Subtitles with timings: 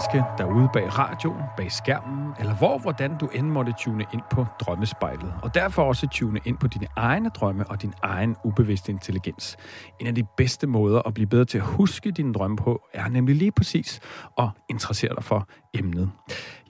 [0.00, 4.46] menneske derude bag radioen, bag skærmen, eller hvor, hvordan du end måtte tune ind på
[4.60, 5.34] drømmespejlet.
[5.42, 9.56] Og derfor også tune ind på dine egne drømme og din egen ubevidste intelligens.
[10.00, 13.08] En af de bedste måder at blive bedre til at huske dine drømme på, er
[13.08, 14.00] nemlig lige præcis
[14.38, 16.10] at interessere dig for emnet.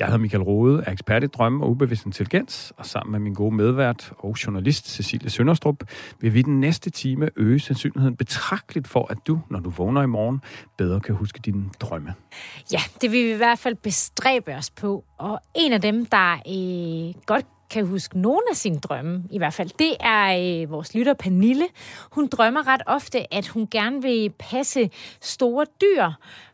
[0.00, 3.34] Jeg hedder Michael Rode, er ekspert i drømme og ubevidst intelligens, og sammen med min
[3.34, 5.84] gode medvært og journalist Cecilie Sønderstrup,
[6.20, 10.06] vil vi den næste time øge sandsynligheden betragteligt for, at du, når du vågner i
[10.06, 10.40] morgen,
[10.76, 12.14] bedre kan huske dine drømme.
[12.72, 15.04] Ja, det vil vi i hvert fald bestræbe os på.
[15.18, 19.54] Og en af dem, der øh, godt kan huske nogle af sine drømme, i hvert
[19.54, 21.64] fald, det er øh, vores lytter Pernille.
[22.12, 24.90] Hun drømmer ret ofte, at hun gerne vil passe
[25.20, 26.06] store dyr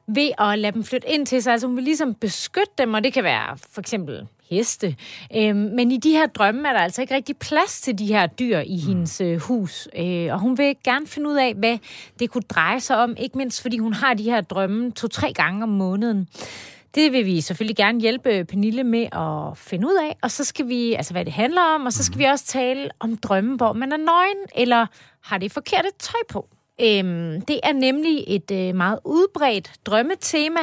[0.09, 1.53] ved at lade dem flytte ind til sig.
[1.53, 4.97] Altså hun vil ligesom beskytte dem, og det kan være for eksempel heste.
[5.37, 8.27] Øhm, men i de her drømme er der altså ikke rigtig plads til de her
[8.27, 8.89] dyr i mm.
[8.89, 9.89] hendes øh, hus.
[9.99, 11.79] Øh, og hun vil gerne finde ud af, hvad
[12.19, 15.63] det kunne dreje sig om, ikke mindst fordi hun har de her drømme to-tre gange
[15.63, 16.29] om måneden.
[16.95, 20.69] Det vil vi selvfølgelig gerne hjælpe Pernille med at finde ud af, og så skal
[20.69, 23.73] vi, altså hvad det handler om, og så skal vi også tale om drømme, hvor
[23.73, 24.87] man er nøgen, eller
[25.23, 26.49] har det forkerte tøj på.
[26.81, 30.61] Øhm, det er nemlig et øh, meget udbredt drømmetema.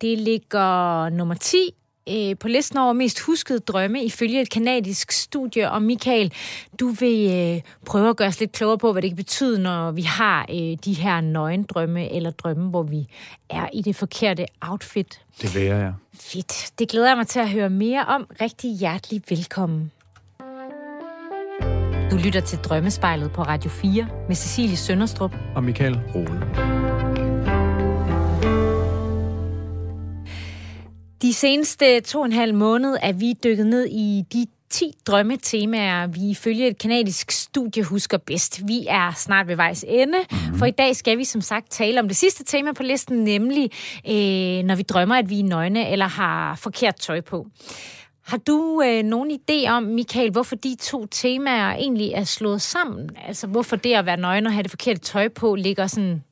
[0.00, 1.74] Det ligger nummer 10
[2.10, 5.70] øh, på listen over mest huskede drømme ifølge et kanadisk studie.
[5.70, 6.32] Og Michael,
[6.80, 9.90] du vil øh, prøve at gøre os lidt klogere på, hvad det kan betyde, når
[9.90, 13.06] vi har øh, de her nøgendrømme eller drømme, hvor vi
[13.50, 15.20] er i det forkerte outfit.
[15.42, 15.92] Det vil jeg, ja.
[16.20, 16.78] Fedt.
[16.78, 18.26] Det glæder jeg mig til at høre mere om.
[18.40, 19.92] Rigtig hjertelig velkommen.
[22.10, 26.40] Du lytter til Drømmespejlet på Radio 4 med Cecilie Sønderstrup og Michael Rode.
[31.22, 36.06] De seneste to og en halv måned er vi dykket ned i de 10 drømmetemaer,
[36.06, 38.60] vi ifølge et kanadisk studie husker bedst.
[38.68, 40.58] Vi er snart ved vejs ende, mm-hmm.
[40.58, 43.70] for i dag skal vi som sagt tale om det sidste tema på listen, nemlig
[44.06, 47.46] øh, når vi drømmer, at vi er nøgne eller har forkert tøj på.
[48.28, 53.10] Har du øh, nogen idé om, Michael, hvorfor de to temaer egentlig er slået sammen?
[53.26, 56.22] Altså hvorfor det at være nøgen og have det forkerte tøj på ligger sådan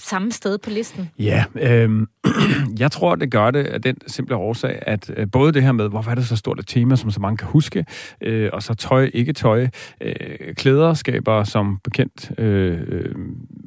[0.00, 1.10] samme sted på listen?
[1.18, 2.06] Ja, øh,
[2.78, 5.88] jeg tror, det gør det af den simple årsag, at øh, både det her med,
[5.88, 7.86] hvorfor er det så stort et tema, som så mange kan huske,
[8.20, 9.68] øh, og så tøj, ikke tøj,
[10.00, 13.14] øh, klæder skaber som bekendt øh,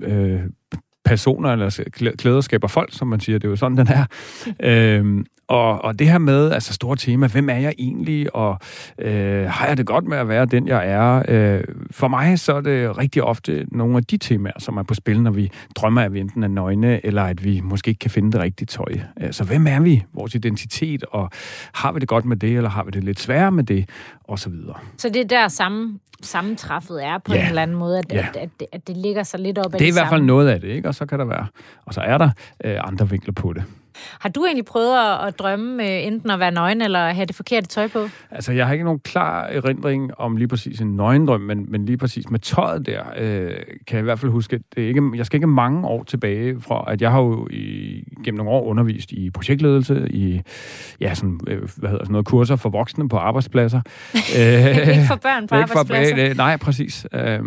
[0.02, 0.40] øh,
[1.06, 4.06] personer, eller klæder skaber folk, som man siger, det er jo sådan, den er.
[5.00, 8.58] øhm, og, og det her med, altså store tema, hvem er jeg egentlig, og
[9.00, 11.24] øh, har jeg det godt med at være den, jeg er?
[11.28, 14.94] Øh, for mig så er det rigtig ofte nogle af de temaer, som er på
[14.94, 18.12] spil, når vi drømmer, at vi enten er nøgne, eller at vi måske ikke kan
[18.12, 19.00] finde det rigtige tøj.
[19.32, 20.04] Så hvem er vi?
[20.14, 21.30] Vores identitet, og
[21.74, 23.90] har vi det godt med det, eller har vi det lidt sværere med det,
[24.24, 24.76] og så videre.
[24.98, 27.42] Så det er der samme sammentræffet er på ja.
[27.42, 28.28] en eller anden måde, at, ja.
[28.28, 30.22] at, at, det, at det ligger så lidt op af det er i hvert fald
[30.22, 30.88] noget af det, ikke?
[30.88, 31.48] Og så kan der være,
[31.86, 32.30] og så er der
[32.64, 33.64] øh, andre vinkler på det.
[34.20, 34.98] Har du egentlig prøvet
[35.28, 38.08] at drømme øh, enten at være nøgen eller have det forkerte tøj på?
[38.32, 41.98] Altså, jeg har ikke nogen klar erindring om lige præcis en nøgendrøm, men, men lige
[41.98, 43.52] præcis med tøjet der, øh,
[43.88, 46.62] kan jeg i hvert fald huske, det er ikke, jeg skal ikke mange år tilbage
[46.62, 50.42] fra, at jeg har jo i, gennem nogle år undervist i projektledelse, i
[51.02, 53.82] ja, sådan, øh, hvad hedder sådan noget, kurser for voksne på arbejdspladser.
[54.14, 56.16] ikke for børn på arbejdspladser?
[56.16, 57.08] For, øh, nej, præcis.
[57.14, 57.40] Øh,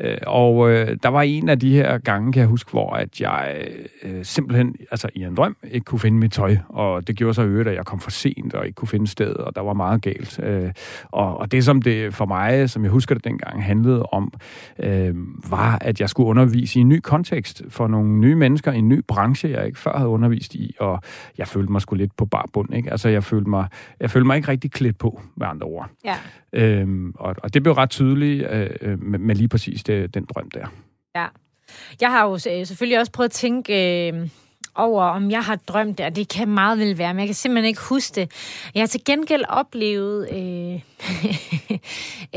[0.00, 3.20] Øh, og øh, der var en af de her gange, kan jeg huske, hvor at
[3.20, 3.68] jeg
[4.02, 6.56] øh, simpelthen, altså i en drøm, ikke kunne finde mit tøj.
[6.68, 9.34] Og det gjorde så øvrigt, at jeg kom for sent og ikke kunne finde sted,
[9.34, 10.40] og der var meget galt.
[10.42, 10.72] Øh,
[11.04, 14.32] og, og det, som det for mig, som jeg husker det dengang, handlede om,
[14.78, 15.14] øh,
[15.50, 18.88] var, at jeg skulle undervise i en ny kontekst for nogle nye mennesker i en
[18.88, 21.00] ny branche, jeg ikke før havde undervist i, og
[21.38, 22.74] jeg følte mig sgu lidt på barbund.
[22.74, 22.90] Ikke?
[22.90, 23.66] Altså, jeg følte, mig,
[24.00, 25.90] jeg følte mig ikke rigtig klædt på, med andre ord.
[26.04, 26.14] Ja.
[26.52, 30.24] Øhm, og, og det blev ret tydeligt øh, øh, med, med lige præcis det, den
[30.24, 30.66] drøm der.
[31.16, 31.26] Ja.
[32.00, 34.08] Jeg har jo øh, selvfølgelig også prøvet at tænke...
[34.12, 34.28] Øh
[34.78, 37.34] over, om jeg har drømt det, og det kan meget vel være, men jeg kan
[37.34, 38.30] simpelthen ikke huske det.
[38.74, 40.80] Jeg har til gengæld oplevet øh,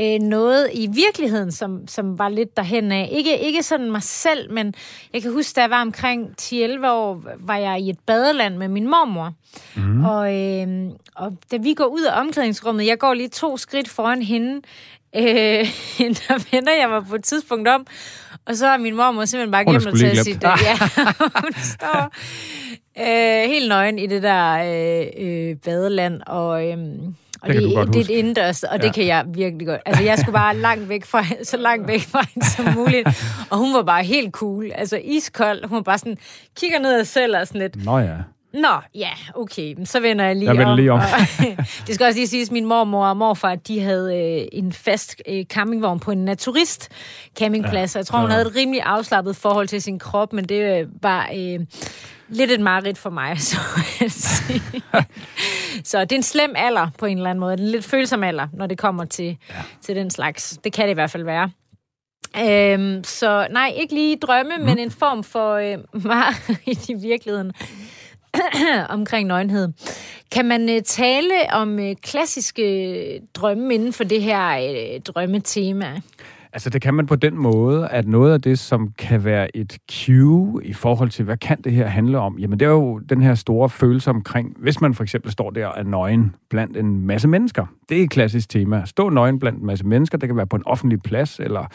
[0.00, 3.08] øh, noget i virkeligheden, som, som var lidt derhen af.
[3.12, 4.74] Ikke, ikke sådan mig selv, men
[5.12, 8.68] jeg kan huske, da jeg var omkring 10-11 år, var jeg i et badeland med
[8.68, 9.34] min mormor.
[9.76, 10.04] Mm.
[10.04, 14.22] Og, øh, og da vi går ud af omklædningsrummet, jeg går lige to skridt foran
[14.22, 14.62] hende,
[15.16, 15.22] øh,
[16.28, 17.86] der vender jeg mig på et tidspunkt om,
[18.46, 20.42] og så har min mormor simpelthen bare glemt at tage sit...
[20.42, 20.78] Ja,
[21.42, 22.12] hun står
[22.98, 26.68] øh, helt nøgen i det der øh, øh, badeland, og...
[26.68, 26.78] Øh,
[27.42, 28.86] og det, det, det er et indendørs, og ja.
[28.86, 29.80] det kan jeg virkelig godt.
[29.86, 33.08] Altså, jeg skulle bare langt væk fra, så langt væk fra hende som muligt.
[33.50, 34.70] Og hun var bare helt cool.
[34.74, 35.68] Altså, iskold.
[35.68, 36.18] Hun var bare sådan,
[36.56, 37.84] kigger ned af selv og sådan lidt.
[37.84, 38.16] Nå ja.
[38.54, 39.74] Nå, ja, okay.
[39.84, 40.76] Så vender jeg lige jeg om.
[40.76, 41.00] lige om.
[41.86, 45.22] det skal også lige siges, at min mormor og morfar, de havde øh, en fast
[45.28, 46.88] øh, campingvogn på en naturist
[47.38, 47.94] campingplads.
[47.94, 47.98] Ja.
[47.98, 51.30] Jeg tror, hun havde et rimelig afslappet forhold til sin krop, men det øh, var...
[51.34, 51.60] Øh,
[52.28, 53.56] lidt et mareridt for mig, så
[54.04, 54.62] at sige.
[55.84, 57.52] så det er en slem alder på en eller anden måde.
[57.52, 59.54] Det er en lidt følsom alder, når det kommer til, ja.
[59.80, 60.58] til den slags.
[60.64, 61.50] Det kan det i hvert fald være.
[62.40, 64.64] Øhm, så nej, ikke lige drømme, mm.
[64.64, 67.52] men en form for øh, mareridt i virkeligheden
[68.88, 69.68] omkring nøgenhed.
[70.32, 76.00] Kan man øh, tale om øh, klassiske øh, drømme inden for det her drømmetema?
[76.54, 79.78] Altså det kan man på den måde, at noget af det, som kan være et
[79.92, 82.38] cue i forhold til, hvad kan det her handle om?
[82.38, 85.66] Jamen det er jo den her store følelse omkring, hvis man for eksempel står der
[85.66, 87.66] og nøgen blandt en masse mennesker.
[87.88, 88.82] Det er et klassisk tema.
[88.84, 91.68] Stå nøgen blandt en masse mennesker, det kan være på en offentlig plads, eller et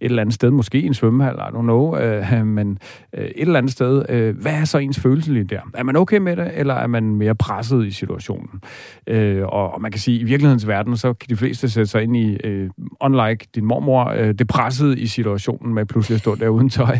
[0.00, 2.78] eller andet sted, måske en svømmehal, I don't know, øh, men
[3.14, 4.04] øh, et eller andet sted.
[4.08, 5.60] Øh, hvad er så ens følelse lige der?
[5.74, 8.60] Er man okay med det, eller er man mere presset i situationen?
[9.06, 11.90] Øh, og, og man kan sige, at i virkelighedens verden, så kan de fleste sætte
[11.90, 16.20] sig ind i, øh, unlike din mormor, øh, det pressede i situationen med pludselig at
[16.20, 16.98] stå der uden tøj.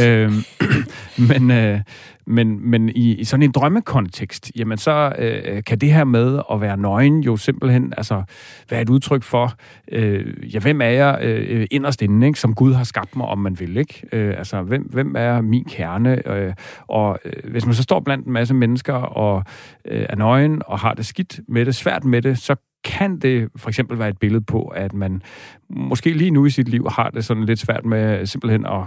[0.00, 0.32] øh,
[1.28, 1.80] men, øh,
[2.26, 6.60] men, men i, i sådan en drømmekontekst, jamen så øh, kan det her med at
[6.60, 8.22] være nøgen jo simpelthen altså,
[8.70, 9.52] være et udtryk for,
[9.92, 12.40] øh, ja, hvem er jeg øh, inderst inde, ikke?
[12.40, 13.76] som Gud har skabt mig, om man vil.
[13.76, 14.02] ikke?
[14.12, 16.28] Øh, altså, hvem, hvem er min kerne?
[16.28, 16.54] Øh,
[16.86, 19.44] og øh, hvis man så står blandt en masse mennesker og
[19.84, 23.48] øh, er nøgen og har det skidt med det, svært med det, så kan det
[23.56, 25.22] for eksempel være et billede på, at man
[25.70, 28.82] måske lige nu i sit liv har det sådan lidt svært med simpelthen at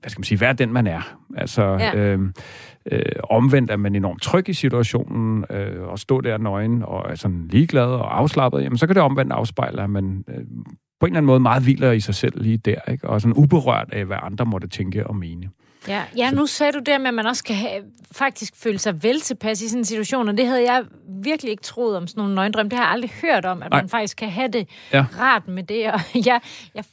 [0.00, 1.16] hvad skal man sige, være den, man er.
[1.36, 1.96] Altså, ja.
[1.96, 2.20] øh,
[2.90, 7.14] øh, omvendt er man enormt tryg i situationen, øh, og stå der nøgen og er
[7.14, 10.34] sådan ligeglad og afslappet, jamen så kan det omvendt afspejle, at man øh,
[11.00, 13.08] på en eller anden måde meget hviler i sig selv lige der, ikke?
[13.08, 15.50] og sådan uberørt af, hvad andre måtte tænke og mene.
[15.88, 17.82] Ja, ja nu sagde du det med, at man også kan have,
[18.12, 20.84] faktisk føle sig vel tilpas i sådan en situation, og det havde jeg
[21.22, 22.68] virkelig ikke troet om sådan nogle nøgendrøm.
[22.68, 23.80] Det har jeg aldrig hørt om, at Ej.
[23.80, 25.04] man faktisk kan have det ja.
[25.18, 25.92] rart med det.
[25.92, 26.40] Og jeg,
[26.74, 26.84] jeg,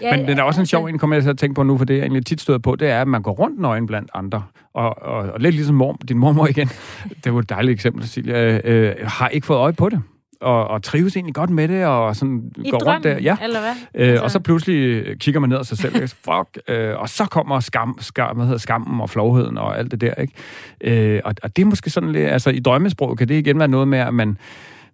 [0.00, 1.62] ja, Men det er også en altså, sjov en, kommer jeg til at tænke på
[1.62, 3.86] nu, for det jeg egentlig tit støder på, det er, at man går rundt nøgen
[3.86, 4.42] blandt andre.
[4.74, 6.68] Og, og, og lidt ligesom mor, din mormor igen,
[7.24, 10.02] det var et dejligt eksempel, Cecilia, øh, har ikke fået øje på det
[10.44, 13.18] og, og trives egentlig godt med det, og sådan I går drømmen, rundt der.
[13.18, 13.36] Ja.
[13.42, 13.74] eller hvad?
[13.94, 14.24] Øh, altså.
[14.24, 17.60] Og så pludselig kigger man ned af sig selv, og fuck, øh, og så kommer
[17.60, 20.34] skam, skam, hvad hedder, skammen og flovheden og alt det der, ikke?
[20.80, 23.68] Øh, og, og det er måske sådan lidt, altså i drømmesprog kan det igen være
[23.68, 24.38] noget med, at man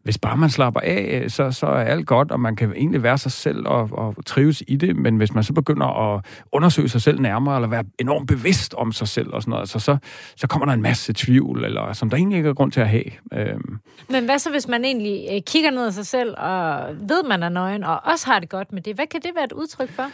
[0.02, 3.18] hvis bare man slapper af, så, så er alt godt, og man kan egentlig være
[3.18, 7.02] sig selv og, og trives i det, men hvis man så begynder at undersøge sig
[7.02, 9.96] selv nærmere, eller være enormt bevidst om sig selv og sådan noget, så, så,
[10.36, 12.88] så kommer der en masse tvivl, eller som der egentlig ikke er grund til at
[12.88, 13.04] have.
[13.32, 13.78] Øhm.
[14.08, 17.42] Men hvad så, hvis man egentlig øh, kigger ned af sig selv, og ved, man
[17.42, 18.94] er nøgen, og også har det godt med det?
[18.94, 20.06] Hvad kan det være et udtryk for?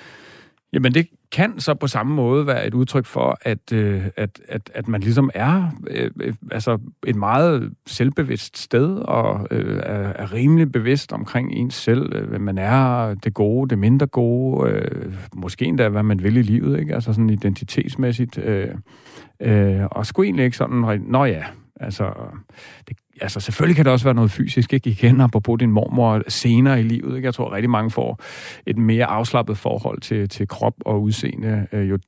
[0.72, 4.70] Jamen det kan så på samme måde være et udtryk for, at, øh, at, at,
[4.74, 10.32] at man ligesom er øh, øh altså et meget selvbevidst sted, og øh, er, er
[10.32, 15.14] rimelig bevidst omkring ens selv, øh, hvad man er, det gode, det mindre gode, øh,
[15.34, 16.94] måske endda hvad man vil i livet, ikke?
[16.94, 18.38] altså sådan identitetsmæssigt.
[18.38, 18.68] Øh,
[19.40, 21.44] øh, og sgu egentlig ikke sådan, nå ja,
[21.80, 22.12] altså
[22.88, 24.90] det altså selvfølgelig kan det også være noget fysisk, ikke?
[24.90, 27.26] Igen, på din mormor senere i livet, ikke?
[27.26, 28.20] Jeg tror, rigtig mange får
[28.66, 31.98] et mere afslappet forhold til, til krop og udseende, øh, jo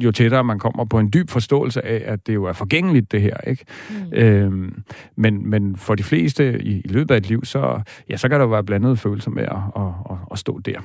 [0.00, 3.22] jo tættere man kommer på en dyb forståelse af, at det jo er forgængeligt, det
[3.22, 3.36] her.
[3.46, 3.64] Ikke?
[3.90, 4.12] Mm.
[4.12, 4.82] Øhm,
[5.16, 8.40] men, men for de fleste i, i løbet af et liv, så, ja, så kan
[8.40, 10.80] der være blandede følelser med at, at, at, at stå der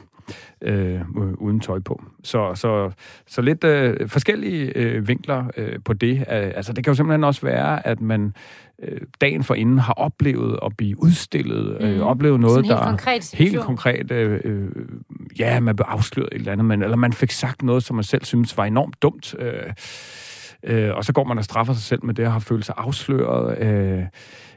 [0.61, 1.01] øh,
[1.37, 2.03] uden tøj på.
[2.23, 2.91] Så, så,
[3.27, 6.23] så lidt øh, forskellige øh, vinkler øh, på det.
[6.27, 8.33] Altså, det kan jo simpelthen også være, at man
[8.83, 12.01] øh, dagen for inden har oplevet at blive udstillet, øh, mm.
[12.01, 14.69] oplevet noget, der er helt konkret, øh, øh,
[15.39, 18.03] ja, man blev afsløret et eller andet, men, eller man fik sagt noget, som man
[18.03, 19.73] selv synes var enormt dumt, øh,
[20.63, 22.75] øh, og så går man og straffer sig selv med det, og har følt sig
[22.77, 24.03] afsløret, øh,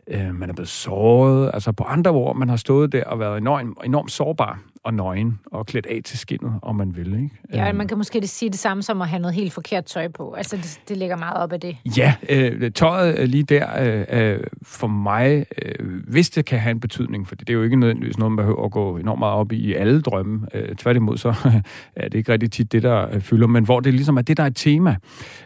[0.08, 3.38] øh, man er blevet såret, altså på andre ord, man har stået der og været
[3.38, 7.14] enormt, enormt sårbar og nøgen og klædt af til skinnet, om man vil.
[7.14, 7.30] Ikke?
[7.52, 10.32] Ja, man kan måske sige det samme som at have noget helt forkert tøj på.
[10.32, 11.76] Altså, det, det ligger meget op af det.
[11.96, 16.80] Ja, øh, tøjet lige der, øh, øh, for mig, øh, hvis det kan have en
[16.80, 19.52] betydning, for det er jo ikke nødvendigvis noget, man behøver at gå enormt meget op
[19.52, 20.46] i i alle drømme.
[20.54, 21.34] Øh, tværtimod, så
[21.96, 24.36] er det ikke rigtig tit det, der øh, fylder, men hvor det ligesom er det,
[24.36, 24.96] der er et tema,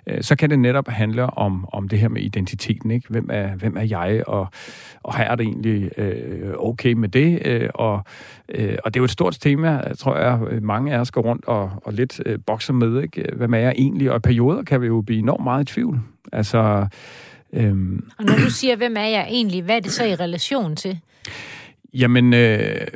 [0.06, 2.90] øh, så kan det netop handle om, om det her med identiteten.
[2.90, 3.06] Ikke?
[3.08, 4.48] Hvem, er, hvem er jeg, og,
[5.02, 7.46] og har jeg det egentlig øh, okay med det?
[7.46, 8.04] Øh, og,
[8.48, 11.20] øh, og det er jo et stort stort tema, tror jeg, mange af os går
[11.20, 13.02] rundt og, og lidt øh, bokser med.
[13.02, 13.24] Ikke?
[13.36, 14.10] Hvad er jeg egentlig?
[14.10, 16.00] Og i perioder kan vi jo blive enormt meget i tvivl.
[16.32, 16.86] Altså,
[17.52, 20.76] øhm, og når du siger, hvem er jeg egentlig, hvad er det så i relation
[20.76, 21.00] til?
[21.94, 22.86] Jamen, øh,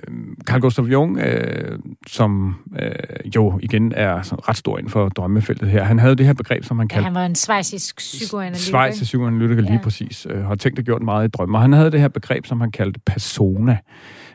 [0.45, 2.91] Carl Gustav Jung, øh, som øh,
[3.37, 6.65] jo igen er sådan ret stor inden for drømmefeltet her, han havde det her begreb,
[6.65, 7.03] som han kaldte...
[7.03, 8.71] Ja, han var en svejsisk psykoanalytiker.
[8.71, 9.79] Svejsisk psykoanalytiker, lige ja.
[9.79, 10.27] præcis.
[10.31, 11.59] Øh, har tænkt og gjort meget i drømme.
[11.59, 13.73] Og han havde det her begreb, som han kaldte persona.
[13.73, 13.79] øh,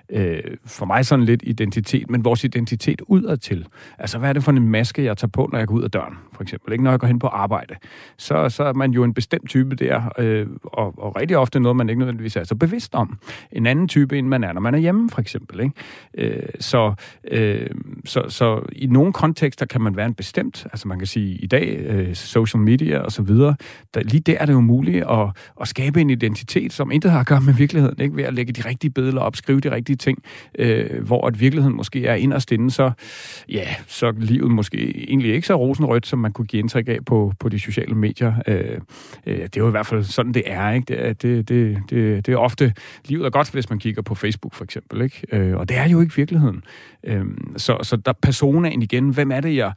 [0.09, 3.65] Øh, for mig sådan lidt identitet, men vores identitet udadtil.
[3.97, 5.91] Altså, hvad er det for en maske, jeg tager på, når jeg går ud af
[5.91, 6.71] døren, for eksempel?
[6.71, 6.83] Ikke?
[6.83, 7.75] Når jeg går hen på arbejde,
[8.17, 11.75] så, så er man jo en bestemt type der, øh, og, og rigtig ofte noget,
[11.75, 13.17] man ikke nødvendigvis er så bevidst om.
[13.51, 15.59] En anden type, end man er, når man er hjemme, for eksempel.
[15.59, 15.73] Ikke?
[16.37, 16.93] Øh, så,
[17.31, 17.69] øh,
[18.05, 21.47] så, så i nogle kontekster kan man være en bestemt, altså man kan sige, i
[21.47, 23.55] dag, øh, social media og så videre,
[23.93, 25.29] der, lige der er det jo muligt at,
[25.61, 28.15] at skabe en identitet, som intet har at gøre med virkeligheden, ikke?
[28.15, 30.24] ved at lægge de rigtige billeder op, skrive de rigtige ting,
[30.60, 32.92] øh, hvor at virkeligheden måske er inderst inde, så,
[33.50, 37.34] ja, så livet måske egentlig ikke så rosenrødt, som man kunne give indtryk af på,
[37.39, 38.34] på de sociale medier.
[38.48, 38.80] Øh,
[39.25, 40.72] øh, det er jo i hvert fald sådan, det er.
[40.72, 40.86] Ikke?
[40.86, 42.74] Det, er, det, det, det, det er ofte,
[43.06, 45.22] livet er godt, hvis man kigger på Facebook for eksempel, ikke?
[45.32, 46.63] Øh, og det er jo ikke virkeligheden.
[47.04, 47.25] Øh,
[47.58, 49.74] så, så der personaen igen, hvem er det, jeg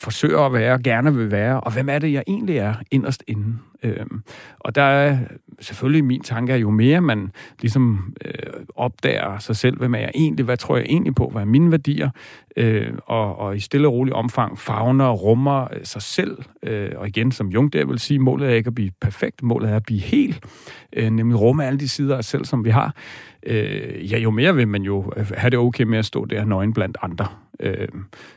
[0.00, 3.58] forsøger at være, gerne vil være, og hvem er det, jeg egentlig er inderst inde.
[3.82, 4.22] Øhm,
[4.58, 5.18] og der er
[5.60, 10.10] selvfølgelig min tanke, at jo mere man ligesom øh, opdager sig selv, hvem er jeg
[10.14, 12.10] egentlig, hvad tror jeg egentlig på, hvad er mine værdier,
[12.58, 16.90] øh, og, og i stille og rolig omfang fagner og rummer øh, sig selv, øh,
[16.96, 19.76] og igen, som Jung der vil sige, målet er ikke at blive perfekt, målet er
[19.76, 20.44] at blive helt,
[20.92, 22.94] øh, nemlig rumme alle de sider af os selv, som vi har.
[23.42, 26.72] Øh, ja, jo mere vil man jo have det okay med at stå der nøgen
[26.72, 27.26] blandt andre.
[27.60, 27.88] Øh,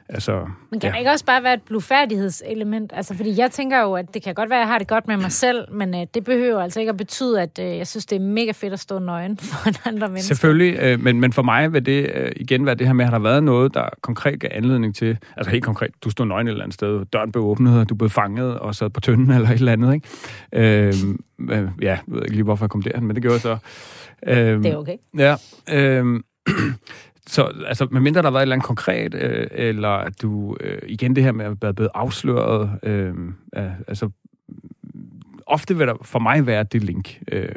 [0.10, 0.92] altså, Men kan ja.
[0.92, 2.92] det ikke også bare være et blufærdighedselement?
[2.96, 5.08] Altså, fordi jeg tænker jo, at det kan godt være, at jeg har det godt
[5.08, 8.06] med mig selv, men øh, det behøver altså ikke at betyde, at øh, jeg synes,
[8.06, 10.36] det er mega fedt at stå nøgen for andre mennesker.
[10.36, 13.12] Selvfølgelig, øh, men, men for mig vil det øh, igen være det her med, at
[13.12, 16.48] der har været noget, der konkret gav anledning til, altså helt konkret, du stod nøgen
[16.48, 19.32] et eller andet sted, døren blev åbnet, og du blev fanget og sad på tønden
[19.36, 20.08] eller et eller andet, ikke?
[20.54, 20.94] Øh,
[21.50, 23.58] øh, ja, jeg ved ikke lige, hvorfor jeg kom derhen, men det gjorde jeg så.
[24.28, 24.98] Øh, det er okay.
[25.18, 25.36] Ja,
[25.72, 26.20] øh,
[27.28, 30.80] Så altså, medmindre der har været et eller andet konkret, øh, eller at du, øh,
[30.88, 33.14] igen det her med at være blevet afsløret, øh,
[33.88, 34.10] altså
[35.52, 37.20] ofte vil der for mig være det link.
[37.32, 37.56] Øh,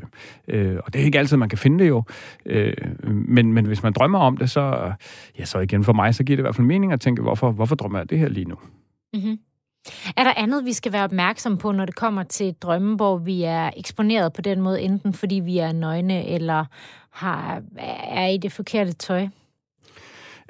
[0.48, 2.02] øh, og det er ikke altid, man kan finde det jo.
[2.46, 2.74] Øh,
[3.04, 4.92] men, men hvis man drømmer om det, så,
[5.38, 7.50] ja, så igen for mig, så giver det i hvert fald mening at tænke, hvorfor,
[7.50, 8.56] hvorfor drømmer jeg det her lige nu?
[9.14, 9.38] Mm-hmm.
[10.16, 13.42] Er der andet, vi skal være opmærksom på, når det kommer til drømme, hvor vi
[13.42, 16.64] er eksponeret på den måde, enten fordi vi er nøgne eller
[17.10, 17.62] har,
[18.08, 19.28] er i det forkerte tøj?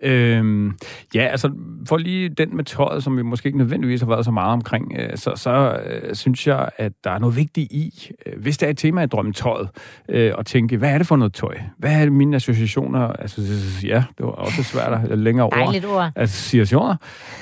[0.04, 0.76] Øhm,
[1.14, 1.50] ja, altså
[1.88, 4.92] for lige den med tøjet, som vi måske ikke nødvendigvis har været så meget omkring,
[4.99, 8.66] øh, så, så øh, synes jeg, at der er noget vigtigt i, øh, hvis der
[8.66, 9.68] er et tema i drømmetøjet,
[10.08, 11.54] øh, at tænke, hvad er det for noget tøj?
[11.78, 13.00] Hvad er mine associationer?
[13.00, 13.40] Altså,
[13.84, 15.52] ja, det var også svært at længere ord.
[15.52, 16.11] Dejligt ord.
[16.16, 16.96] Associationer.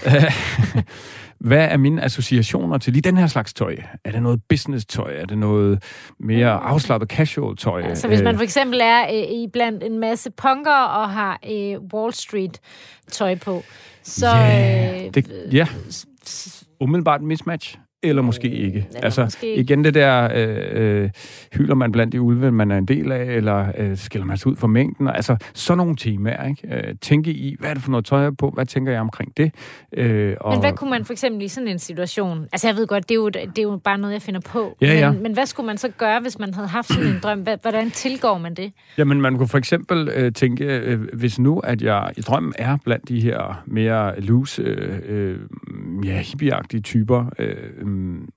[1.44, 3.76] Hvad er mine associationer til lige den her slags tøj?
[4.04, 5.16] Er det noget business-tøj?
[5.16, 5.82] Er det noget
[6.20, 7.82] mere afslappet casual-tøj?
[7.82, 11.76] Altså hvis man for eksempel er øh, i blandt en masse punker og har øh,
[11.94, 13.62] Wall Street-tøj på,
[14.02, 14.28] så...
[14.28, 15.66] Ja, det, ja.
[16.80, 18.86] umiddelbart mismatch eller måske ikke.
[18.88, 21.10] Eller altså, måske igen det der, øh, øh,
[21.52, 24.52] hylder man blandt de ulve, man er en del af, eller øh, skiller man sig
[24.52, 26.88] ud for mængden, altså sådan nogle temaer, ikke?
[26.88, 29.54] Øh, tænke i, hvad er det for noget tøj på, hvad tænker jeg omkring det?
[29.92, 30.52] Øh, og...
[30.52, 33.14] Men hvad kunne man for eksempel i sådan en situation, altså jeg ved godt, det
[33.14, 35.12] er jo, det er jo bare noget, jeg finder på, ja, ja.
[35.12, 37.46] Men, men hvad skulle man så gøre, hvis man havde haft sådan en drøm?
[37.62, 38.72] Hvordan tilgår man det?
[38.98, 42.76] Jamen man kunne for eksempel øh, tænke, øh, hvis nu, at jeg i drømmen er
[42.84, 45.38] blandt de her mere loose, øh, øh,
[46.04, 47.86] ja, hippieagtige typer, øh,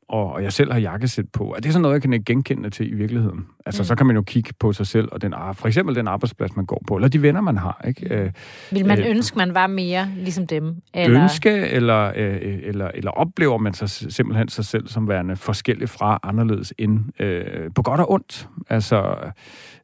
[0.10, 2.92] og, og jeg selv har jakkesæt på, er det sådan noget, jeg kan genkende til
[2.92, 3.46] i virkeligheden?
[3.66, 3.86] Altså, mm.
[3.86, 6.66] så kan man jo kigge på sig selv, og den, for eksempel den arbejdsplads, man
[6.66, 7.84] går på, eller de venner, man har.
[7.88, 8.16] Ikke?
[8.16, 8.32] Øh,
[8.72, 10.76] Vil man øh, ønske, man var mere ligesom dem?
[10.94, 11.24] Eller?
[11.24, 16.20] Ønske, eller, øh, eller, eller oplever man sig simpelthen sig selv som værende forskellig fra,
[16.24, 18.48] anderledes end øh, på godt og ondt?
[18.70, 19.16] Altså,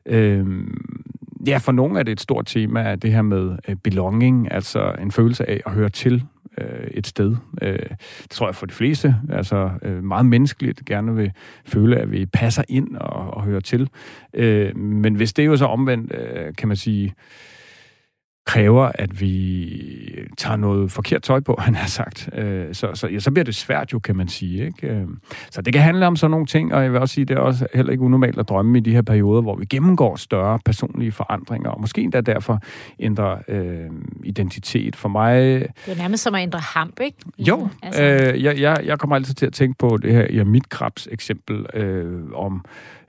[0.05, 0.45] øh,
[1.47, 5.11] ja, for nogle er det et stort tema, det her med øh, belonging, altså en
[5.11, 6.23] følelse af at høre til
[6.57, 7.35] øh, et sted.
[7.61, 7.79] Øh,
[8.21, 11.31] det tror jeg for de fleste, altså øh, meget menneskeligt, gerne vil
[11.65, 13.89] føle, at vi passer ind og, og hører til.
[14.33, 17.13] Øh, men hvis det er jo så omvendt, øh, kan man sige,
[18.45, 19.81] kræver, at vi
[20.37, 22.29] tager noget forkert tøj på, han har sagt.
[22.33, 24.65] Øh, så, så, ja, så bliver det svært jo, kan man sige.
[24.65, 24.87] Ikke?
[24.87, 25.07] Øh,
[25.51, 27.41] så det kan handle om sådan nogle ting, og jeg vil også sige, det er
[27.41, 31.11] også heller ikke unormalt at drømme i de her perioder, hvor vi gennemgår større personlige
[31.11, 32.59] forandringer, og måske endda derfor
[32.99, 33.89] ændrer øh,
[34.23, 34.95] identitet.
[34.95, 35.35] For mig...
[35.85, 37.17] Det er nærmest som at ændre hamp, ikke?
[37.39, 38.03] Jo, altså.
[38.03, 41.07] øh, jeg, jeg, jeg kommer altid til at tænke på det her i mit krabs
[41.11, 42.65] eksempel øh, om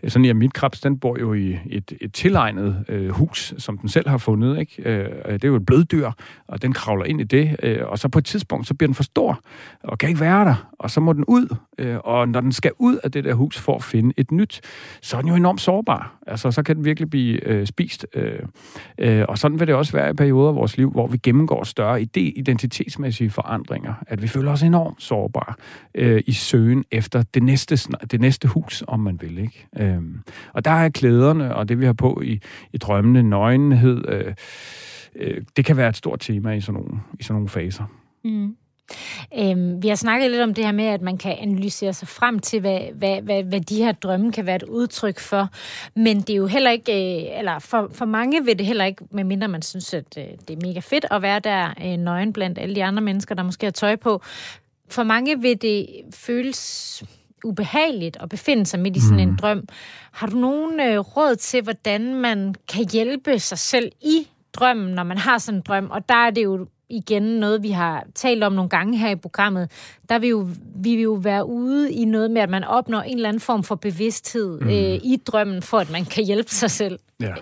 [0.09, 3.89] sådan, ja, mit krabs, den bor jo i et, et tilegnet øh, hus, som den
[3.89, 4.83] selv har fundet, ikke?
[4.85, 6.11] Øh, øh, det er jo et bløddyr,
[6.49, 8.95] og den kravler ind i det, øh, og så på et tidspunkt, så bliver den
[8.95, 9.41] for stor,
[9.83, 12.73] og kan ikke være der, og så må den ud, øh, og når den skal
[12.79, 14.61] ud af det der hus for at finde et nyt,
[15.03, 16.19] så er den jo enormt sårbar.
[16.27, 18.07] Altså, så kan den virkelig blive øh, spist.
[18.15, 18.39] Øh,
[18.99, 21.65] øh, og sådan vil det også være i perioder af vores liv, hvor vi gennemgår
[21.65, 25.55] større idé, identitetsmæssige forandringer, at vi føler os enormt sårbare
[25.95, 29.39] øh, i søgen efter det næste, det næste hus, om man vil.
[29.39, 29.67] Ikke?
[29.79, 30.21] Øh, Øhm,
[30.53, 32.41] og der er klæderne, og det vi har på i,
[32.73, 34.35] i drømmene, nøgenhed, øh,
[35.17, 37.85] øh, det kan være et stort tema i sådan nogle, i sådan nogle faser.
[38.25, 38.57] Mm.
[39.39, 42.39] Øhm, vi har snakket lidt om det her med, at man kan analysere sig frem
[42.39, 45.49] til, hvad, hvad, hvad, hvad de her drømme kan være et udtryk for.
[45.97, 49.05] Men det er jo heller ikke, øh, eller for, for mange vil det heller ikke,
[49.11, 52.59] medmindre man synes, at øh, det er mega fedt at være der øh, nøgen blandt
[52.59, 54.23] alle de andre mennesker, der måske har tøj på.
[54.89, 57.05] For mange vil det føles
[57.45, 59.37] ubehageligt at befinde sig midt i sådan en mm.
[59.37, 59.69] drøm.
[60.13, 65.03] Har du nogen øh, råd til, hvordan man kan hjælpe sig selv i drømmen, når
[65.03, 65.91] man har sådan en drøm?
[65.91, 69.17] Og der er det jo igen noget, vi har talt om nogle gange her i
[69.17, 69.71] programmet.
[70.09, 73.17] Der vil jo, vi vil jo være ude i noget med, at man opnår en
[73.17, 74.69] eller anden form for bevidsthed mm.
[74.69, 76.99] øh, i drømmen, for at man kan hjælpe sig selv.
[77.21, 77.35] Ja.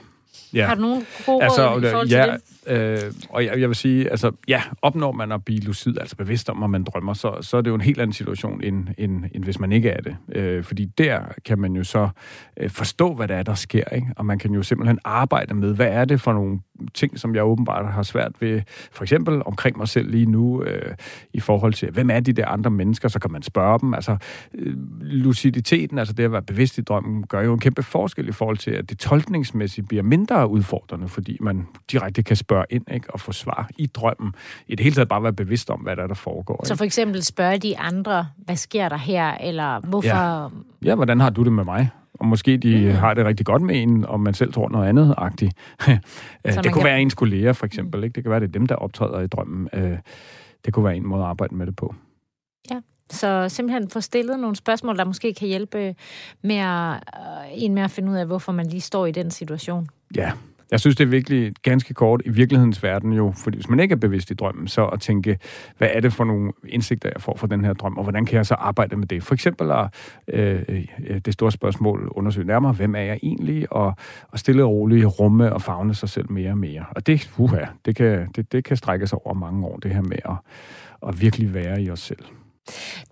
[0.54, 0.66] Ja.
[0.66, 2.40] Har du nogen gode altså, råd i forhold ja, til det?
[2.66, 6.50] Øh, og jeg, jeg vil sige, altså ja, opnår man at blive lucid, altså bevidst
[6.50, 9.24] om, at man drømmer, så, så er det jo en helt anden situation, end, end,
[9.34, 10.16] end hvis man ikke er det.
[10.32, 12.08] Øh, fordi der kan man jo så
[12.56, 14.06] øh, forstå, hvad der er, der sker, ikke?
[14.16, 16.60] og man kan jo simpelthen arbejde med, hvad er det for nogle
[16.94, 20.94] ting, som jeg åbenbart har svært ved, for eksempel omkring mig selv lige nu, øh,
[21.32, 23.94] i forhold til, hvem er de der andre mennesker, så kan man spørge dem.
[23.94, 24.16] Altså,
[24.54, 28.32] øh, luciditeten, altså det at være bevidst i drømmen, gør jo en kæmpe forskel i
[28.32, 33.14] forhold til, at det tolkningsmæssigt bliver mindre udfordrende, fordi man direkte kan spørge ind ikke,
[33.14, 34.34] og få svar i drømmen.
[34.66, 36.54] I det hele taget bare være bevidst om, hvad der, er, der foregår.
[36.54, 36.68] Ikke?
[36.68, 40.08] Så for eksempel spørge de andre, hvad sker der her, eller hvorfor...
[40.08, 40.48] Ja,
[40.82, 41.90] ja hvordan har du det med mig?
[42.20, 42.90] og måske de mm.
[42.90, 45.54] har det rigtig godt med en, og man selv tror noget andet agtigt.
[45.86, 46.84] det kunne kan...
[46.84, 48.04] være ens kolleger, for eksempel.
[48.04, 48.14] Ikke?
[48.14, 49.68] Det kan være, det er dem, der optræder i drømmen.
[49.72, 49.98] Øh,
[50.64, 51.94] det kunne være en måde at arbejde med det på.
[52.70, 52.80] Ja,
[53.10, 55.94] så simpelthen få stillet nogle spørgsmål, der måske kan hjælpe
[56.42, 59.30] med at, øh, en med at finde ud af, hvorfor man lige står i den
[59.30, 59.88] situation.
[60.16, 60.32] Ja,
[60.70, 63.92] jeg synes, det er virkelig ganske kort i virkelighedens verden jo, fordi hvis man ikke
[63.92, 65.38] er bevidst i drømmen, så at tænke,
[65.78, 68.36] hvad er det for nogle indsigter, jeg får fra den her drøm, og hvordan kan
[68.36, 69.22] jeg så arbejde med det?
[69.22, 69.86] For eksempel at
[70.28, 70.62] øh,
[70.98, 73.94] øh, det store spørgsmål undersøge nærmere, hvem er jeg egentlig, og,
[74.28, 76.84] og stille og roligt rumme og fagne sig selv mere og mere.
[76.90, 80.02] Og det, uha, det kan, det, det kan strække sig over mange år, det her
[80.02, 80.36] med at,
[81.08, 82.24] at virkelig være i os selv.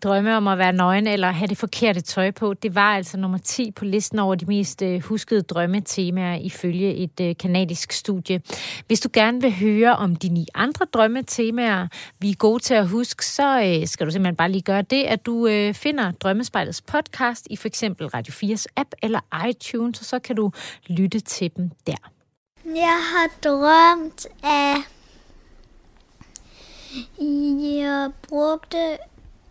[0.03, 3.38] Drømme om at være nøgen eller have det forkerte tøj på, det var altså nummer
[3.38, 8.40] 10 på listen over de mest øh, huskede drømmetemaer ifølge et øh, kanadisk studie.
[8.87, 11.87] Hvis du gerne vil høre om de ni andre drømmetemaer,
[12.18, 15.05] vi er gode til at huske, så øh, skal du simpelthen bare lige gøre det,
[15.05, 20.18] at du finder Drømmespejlets podcast i for eksempel Radio 4's app eller iTunes, og så
[20.18, 20.53] kan du
[20.87, 22.11] lytte til dem der.
[22.64, 24.75] Jeg har drømt af
[27.21, 28.99] jeg brugte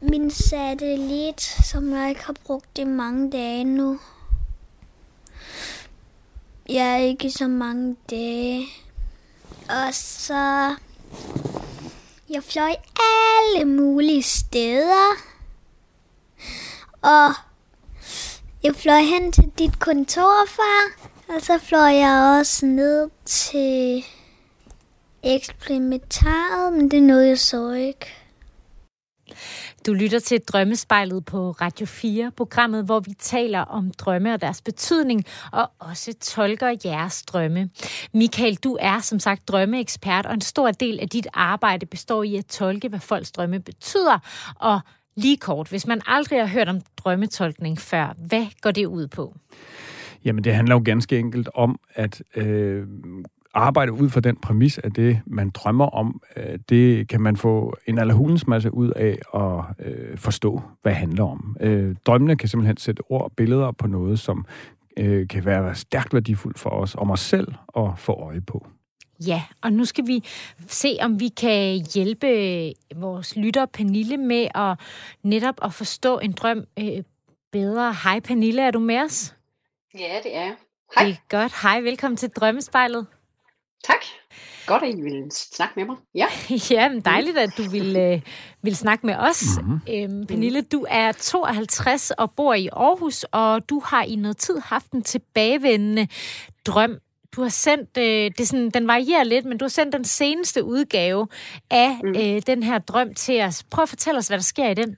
[0.02, 4.00] min satellit, som jeg ikke har brugt i mange dage nu.
[6.70, 8.66] Jeg er ikke så mange dage.
[9.70, 10.76] Og så...
[12.30, 15.16] Jeg fløj alle mulige steder.
[17.02, 17.34] Og
[18.64, 21.10] jeg fløj hen til dit kontor, far.
[21.36, 24.06] Og så fløj jeg også ned til
[25.24, 28.08] eksperimentaret, men det nåede jeg så ikke.
[29.88, 34.62] Du lytter til Drømmespejlet på Radio 4, programmet, hvor vi taler om drømme og deres
[34.62, 37.70] betydning, og også tolker jeres drømme.
[38.14, 42.36] Michael, du er som sagt drømmeekspert, og en stor del af dit arbejde består i
[42.36, 44.20] at tolke, hvad folks drømme betyder.
[44.56, 44.80] Og
[45.16, 49.36] lige kort, hvis man aldrig har hørt om drømmetolkning før, hvad går det ud på?
[50.26, 52.88] Jamen, det handler jo ganske enkelt om at øh,
[53.54, 57.78] arbejde ud fra den præmis, at det, man drømmer om, øh, det kan man få
[57.86, 61.58] en allerhulens masse ud af at øh, forstå, hvad det handler om.
[61.60, 64.46] Øh, drømmene kan simpelthen sætte ord og billeder på noget, som
[64.98, 68.68] øh, kan være stærkt værdifuldt for os, om os selv at få øje på.
[69.28, 70.24] Ja, og nu skal vi
[70.68, 72.28] se, om vi kan hjælpe
[72.96, 74.80] vores lytter Pernille med at
[75.24, 77.04] netop at forstå en drøm øh,
[77.52, 77.96] bedre.
[78.04, 79.36] Hej Pernille, er du med os?
[80.00, 80.52] Ja, det er
[80.96, 81.06] Hej.
[81.06, 81.62] Det er godt.
[81.62, 83.08] Hej, velkommen til Drømmespejlet.
[83.88, 84.06] Tak.
[84.66, 85.96] Godt, at I vil snakke med mig.
[86.16, 86.28] Ja,
[86.76, 88.22] ja men dejligt, at du vil, øh,
[88.62, 89.44] vil snakke med os.
[89.62, 89.80] Mm-hmm.
[89.90, 94.60] Øhm, Pernille, du er 52 og bor i Aarhus, og du har i noget tid
[94.60, 96.08] haft en tilbagevendende
[96.66, 96.98] drøm.
[97.36, 100.06] Du har sendt, øh, det er sådan, den varierer lidt, men du har sendt den
[100.06, 101.28] seneste udgave
[101.70, 102.10] af mm.
[102.10, 103.64] øh, den her drøm til os.
[103.64, 104.98] Prøv at fortælle os, hvad der sker i den.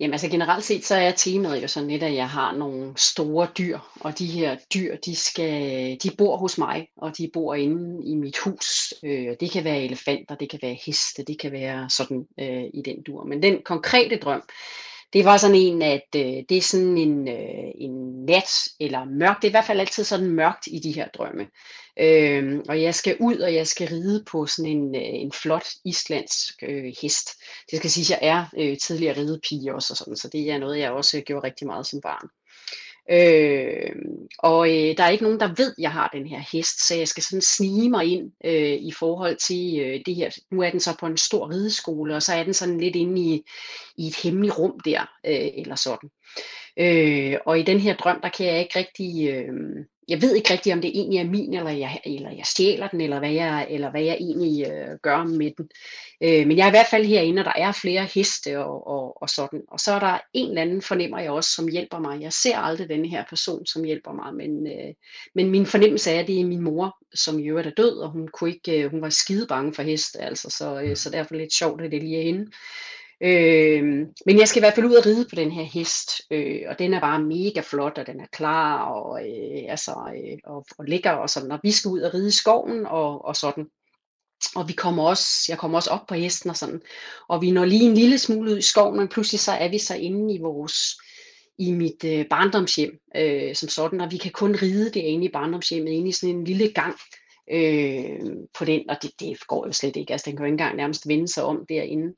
[0.00, 3.48] Jamen altså generelt set, så er temaet jo sådan lidt, at jeg har nogle store
[3.58, 8.04] dyr, og de her dyr, de, skal, de bor hos mig, og de bor inde
[8.04, 8.94] i mit hus.
[9.02, 12.82] Øh, det kan være elefanter, det kan være heste, det kan være sådan øh, i
[12.84, 13.24] den dur.
[13.24, 14.42] Men den konkrete drøm,
[15.12, 19.42] det var sådan en, at øh, det er sådan en, øh, en nat eller mørkt.
[19.42, 21.46] Det er i hvert fald altid sådan mørkt i de her drømme.
[22.00, 25.66] Øh, og jeg skal ud, og jeg skal ride på sådan en, øh, en flot
[25.84, 27.28] islandsk øh, hest.
[27.70, 30.58] Det skal sige, at jeg er øh, tidligere ridepige også, og sådan, så det er
[30.58, 32.28] noget, jeg også gjorde rigtig meget som barn.
[33.10, 33.92] Øh,
[34.38, 36.94] og øh, der er ikke nogen, der ved, at jeg har den her hest, så
[36.94, 40.30] jeg skal sådan snige mig ind øh, i forhold til øh, det her.
[40.50, 43.20] Nu er den så på en stor rideskole, og så er den sådan lidt inde
[43.20, 43.42] i,
[43.96, 46.10] i et hemmeligt rum der, øh, eller sådan.
[46.76, 49.28] Øh, og i den her drøm, der kan jeg ikke rigtig...
[49.28, 52.88] Øh, jeg ved ikke rigtig, om det egentlig er min, eller jeg, eller jeg stjæler
[52.88, 55.68] den, eller hvad jeg, eller hvad jeg egentlig øh, gør med den.
[56.22, 59.22] Øh, men jeg er i hvert fald herinde, og der er flere heste og, og,
[59.22, 59.62] og sådan.
[59.68, 62.20] Og så er der en eller anden, fornemmer jeg også, som hjælper mig.
[62.20, 64.94] Jeg ser aldrig denne her person, som hjælper mig, men, øh,
[65.34, 68.10] men min fornemmelse er, at det er min mor, som i øvrigt er død, og
[68.10, 71.34] hun, kunne ikke, øh, hun var skide bange for heste, altså, så, øh, så derfor
[71.34, 72.50] lidt sjovt, at det lige er hende.
[73.22, 73.82] Øh,
[74.26, 76.78] men jeg skal i hvert fald ud og ride på den her hest, øh, og
[76.78, 80.84] den er bare mega flot, og den er klar og, øh, altså, øh, og, og
[80.84, 81.52] lækker og sådan.
[81.52, 83.66] Og vi skal ud og ride i skoven og, og sådan.
[84.56, 86.80] Og vi kommer også, jeg kommer også op på hesten og sådan.
[87.28, 89.78] Og vi når lige en lille smule ud i skoven, men pludselig så er vi
[89.78, 90.74] så inde i vores
[91.58, 95.32] i mit øh, barndomshjem øh, som sådan, og vi kan kun ride det inde i
[95.32, 96.94] barndomshjemmet, inde i sådan en lille gang
[97.50, 98.20] øh,
[98.58, 100.76] på den, og det, det går jo slet ikke, altså den kan jo ikke engang
[100.76, 102.14] nærmest vende sig om derinde.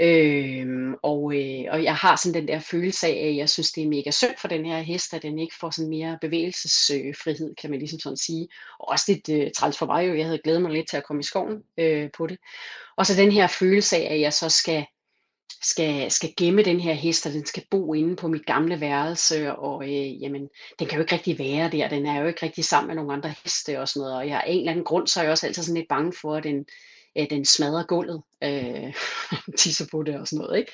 [0.00, 0.66] Øh,
[1.02, 3.88] og, øh, og jeg har sådan den der følelse af, at jeg synes, det er
[3.88, 7.78] mega synd for den her hest, at den ikke får sådan mere bevægelsesfrihed, kan man
[7.78, 8.48] ligesom sådan sige.
[8.80, 11.04] Og også lidt øh, træls for mig jo, jeg havde glædet mig lidt til at
[11.04, 12.38] komme i skoven øh, på det.
[12.96, 14.86] Og så den her følelse af, at jeg så skal
[15.62, 19.52] skal, skal gemme den her hest, og den skal bo inde på mit gamle værelse,
[19.52, 22.64] og øh, jamen, den kan jo ikke rigtig være der, den er jo ikke rigtig
[22.64, 25.06] sammen med nogle andre heste og sådan noget, og jeg af en eller anden grund,
[25.06, 26.64] så er jeg også altid sådan lidt bange for, at den,
[27.16, 28.94] at den smadrer gulvet, øh,
[29.58, 30.72] tisser på det og sådan noget, ikke?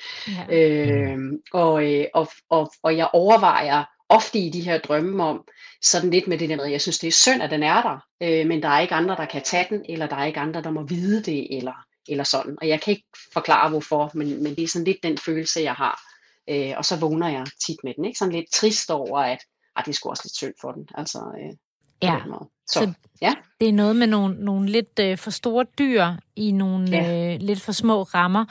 [0.49, 0.57] Ja.
[0.57, 1.17] Øh,
[1.53, 5.47] og, øh, og, og, og jeg overvejer ofte i de her drømme om,
[5.81, 7.97] sådan lidt med det der med, jeg synes det er synd, at den er der,
[8.23, 10.61] øh, men der er ikke andre, der kan tage den, eller der er ikke andre,
[10.61, 11.73] der må vide det, eller
[12.07, 12.57] eller sådan.
[12.61, 15.73] Og jeg kan ikke forklare hvorfor, men, men det er sådan lidt den følelse, jeg
[15.73, 16.01] har.
[16.49, 18.05] Øh, og så vågner jeg tit med den.
[18.05, 18.17] Ikke?
[18.17, 19.39] Sådan lidt trist over, at
[19.75, 20.87] ah, det er sgu også lidt synd for den.
[20.95, 21.55] Altså, øh,
[22.01, 22.19] ja.
[22.67, 23.33] Så, så ja.
[23.61, 27.33] det er noget med nogle, nogle lidt øh, for store dyr i nogle ja.
[27.33, 28.45] øh, lidt for små rammer.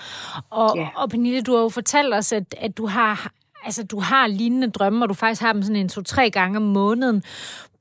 [0.50, 0.88] Og, ja.
[0.96, 3.32] og Pernille, du har jo fortalt os, at, at du har
[3.64, 6.62] altså, du har lignende drømme, og du faktisk har dem sådan en to-tre gange om
[6.62, 7.22] måneden.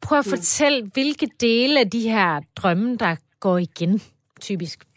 [0.02, 0.30] Prøv at mm.
[0.30, 4.02] fortælle, hvilke dele af de her drømme, der går igen,
[4.42, 4.88] typisk.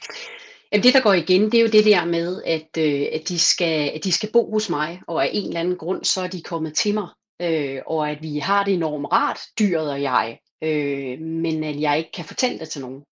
[0.73, 3.39] Jamen det, der går igen, det er jo det der med, at, øh, at, de
[3.39, 6.29] skal, at de skal bo hos mig, og af en eller anden grund, så er
[6.29, 7.09] de kommet til mig.
[7.43, 11.99] Øh, og at vi har det enormt rart, dyret og jeg, øh, men at jeg
[11.99, 13.03] ikke kan fortælle det til nogen.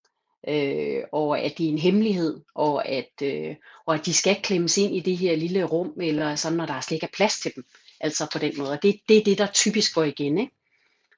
[0.49, 4.79] Øh, og at det er en hemmelighed, og at, øh, og at de skal klemmes
[4.79, 7.53] ind i det her lille rum, eller sådan, når der slet ikke er plads til
[7.57, 7.65] dem.
[8.01, 8.71] Altså på den måde.
[8.71, 10.39] Og det, det er det, der typisk går igen.
[10.39, 10.53] Ikke?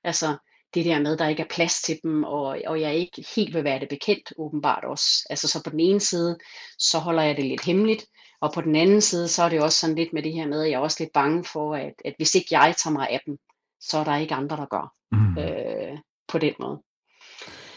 [0.05, 0.37] Altså,
[0.75, 3.55] det der med, at der ikke er plads til dem, og, og jeg ikke helt
[3.55, 5.27] vil være det bekendt, åbenbart også.
[5.31, 6.39] Altså så på den ene side,
[6.79, 8.05] så holder jeg det lidt hemmeligt,
[8.41, 10.63] og på den anden side, så er det også sådan lidt med det her med,
[10.63, 13.21] at jeg er også lidt bange for, at, at hvis ikke jeg tager mig af
[13.27, 13.39] dem,
[13.81, 15.39] så er der ikke andre, der gør mm.
[15.39, 16.83] øh, på den måde.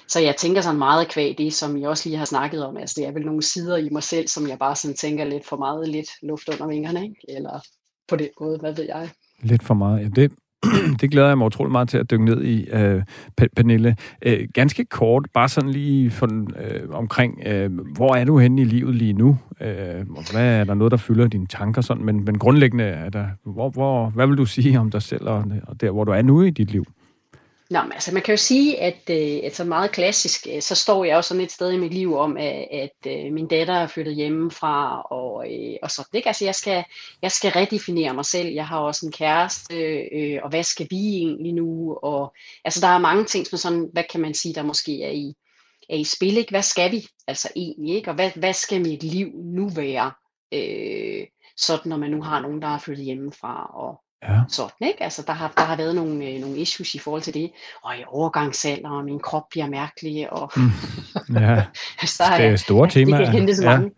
[0.07, 2.77] Så jeg tænker sådan meget kvæg det, som jeg også lige har snakket om.
[2.77, 5.45] Altså det er vel nogle sider i mig selv, som jeg bare sådan tænker lidt
[5.45, 7.21] for meget lidt luft under vingerne, ikke?
[7.29, 7.59] Eller
[8.07, 9.09] på den måde, hvad ved jeg.
[9.39, 10.01] Lidt for meget.
[10.03, 10.31] Ja, det,
[11.01, 13.01] det glæder jeg mig utrolig meget til at dykke ned i, øh,
[13.55, 13.95] Pernille.
[14.25, 18.65] Øh, ganske kort, bare sådan lige for, øh, omkring, øh, hvor er du henne i
[18.65, 19.37] livet lige nu?
[19.61, 21.81] Øh, hvad er der noget, der fylder dine tanker?
[21.81, 25.27] Sådan, men, men grundlæggende, er der, hvor, hvor, hvad vil du sige om dig selv
[25.27, 26.85] og, og der, hvor du er nu i dit liv?
[27.73, 30.75] Nå, men altså man kan jo sige, at, øh, at så meget klassisk, øh, så
[30.75, 33.73] står jeg jo sådan et sted i mit liv om, at, at øh, min datter
[33.73, 36.83] er flyttet hjemmefra, og, øh, og så det altså jeg skal,
[37.21, 38.49] jeg skal redefinere mig selv.
[38.49, 39.75] Jeg har også en kæreste,
[40.15, 41.97] øh, og hvad skal vi egentlig nu?
[42.03, 42.33] Og,
[42.65, 45.33] altså der er mange ting, som sådan, hvad kan man sige, der måske er i,
[45.89, 46.51] er i spil, ikke?
[46.51, 48.09] Hvad skal vi altså egentlig, ikke?
[48.09, 50.11] Og hvad, hvad skal mit liv nu være?
[50.53, 54.39] Øh, sådan når man nu har nogen, der er flyttet hjemmefra, og, Ja.
[54.49, 55.03] Sådan, ikke?
[55.03, 57.51] Altså, der har, der har været nogle, øh, nogle issues i forhold til det.
[57.83, 60.33] Og i overgangsalder, og min krop bliver mærkelig.
[60.33, 60.71] Og mm.
[61.41, 61.65] Ja,
[62.05, 63.17] så er, det er store altså, temaer.
[63.17, 63.69] Det kan hente så ja.
[63.69, 63.91] mange.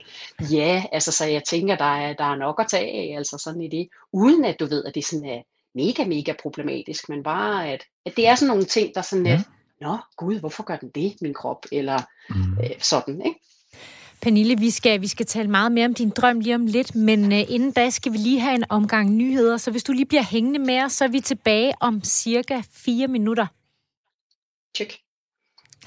[0.52, 3.62] Ja, altså, så jeg tænker, der er, der er nok at tage af, altså sådan
[3.62, 3.88] i det.
[4.14, 5.42] Uden at du ved, at det sådan er
[5.76, 9.36] mega, mega problematisk, men bare, at, at det er sådan nogle ting, der sådan ja.
[9.36, 9.48] lidt,
[9.82, 11.66] nå, gud, hvorfor gør den det, min krop?
[11.72, 12.58] Eller mm.
[12.64, 13.40] øh, sådan, ikke?
[14.22, 17.26] Pernille, vi skal, vi skal tale meget mere om din drøm lige om lidt, men
[17.26, 20.24] uh, inden da skal vi lige have en omgang nyheder, så hvis du lige bliver
[20.24, 23.46] hængende med os, så er vi tilbage om cirka fire minutter.
[24.76, 24.98] Check.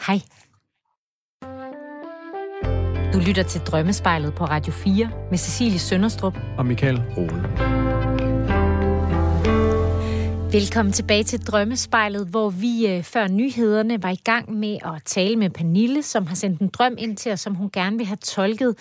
[0.07, 0.21] Hej.
[3.13, 7.88] Du lytter til Drømmespejlet på Radio 4 med Cecilie Sønderstrup og Michael Rode.
[10.53, 15.37] Velkommen tilbage til Drømmespejlet, hvor vi øh, før nyhederne var i gang med at tale
[15.37, 18.17] med Pernille, som har sendt en drøm ind til os, som hun gerne vil have
[18.17, 18.79] tolket.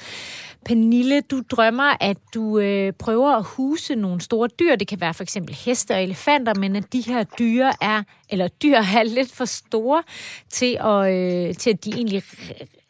[0.65, 4.75] Pernille, du drømmer, at du øh, prøver at huse nogle store dyr.
[4.75, 8.47] Det kan være for eksempel heste og elefanter, men at de her dyr er, eller
[8.47, 10.03] dyr er lidt for store
[10.49, 12.23] til, at, øh, til at de egentlig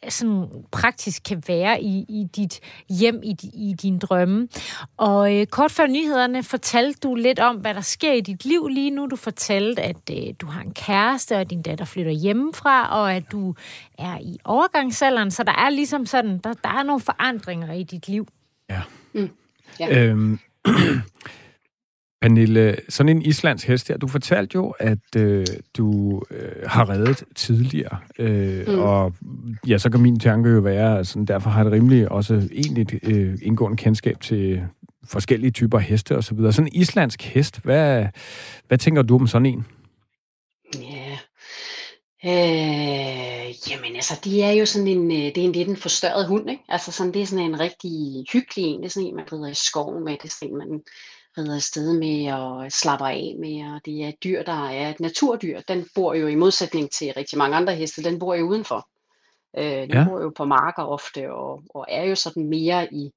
[0.09, 4.47] sådan praktisk kan være i, i dit hjem, i, i din drømme.
[4.97, 8.67] Og øh, kort før nyhederne fortalte du lidt om, hvad der sker i dit liv
[8.67, 9.05] lige nu.
[9.05, 13.31] Du fortalte, at øh, du har en kæreste, og din datter flytter hjemmefra, og at
[13.31, 13.55] du
[13.97, 15.31] er i overgangsalderen.
[15.31, 18.27] Så der er ligesom sådan, der, der er nogle forandringer i dit liv.
[18.69, 18.81] Ja.
[19.13, 19.29] Mm.
[19.79, 20.03] ja.
[20.03, 20.39] Øhm,
[22.27, 25.45] Pernille, sådan en islandsk hest her, du fortalte jo, at øh,
[25.77, 28.79] du øh, har reddet tidligere, øh, mm.
[28.79, 29.13] og
[29.67, 32.87] ja, så kan min tanke jo være, at sådan, derfor har det rimelig også egentlig
[33.03, 34.63] øh, indgående kendskab til
[35.05, 36.53] forskellige typer heste og så videre.
[36.53, 38.05] Sådan en islandsk hest, hvad,
[38.67, 39.65] hvad tænker du om sådan en?
[40.75, 41.17] Ja,
[42.25, 46.27] øh, jamen altså, det er jo sådan en, øh, det er en lidt en forstørret
[46.27, 46.63] hund, ikke?
[46.69, 49.47] Altså sådan, det er sådan en rigtig hyggelig en, det er sådan en, man rider
[49.47, 50.81] i skoven med, det er sådan en, man
[51.37, 54.99] rider afsted med og slapper af med, og det er et dyr, der er et
[54.99, 55.61] naturdyr.
[55.67, 58.89] Den bor jo i modsætning til rigtig mange andre heste, den bor jo udenfor.
[59.57, 60.05] Øh, den ja.
[60.09, 63.11] bor jo på marker ofte, og, og er jo sådan mere i,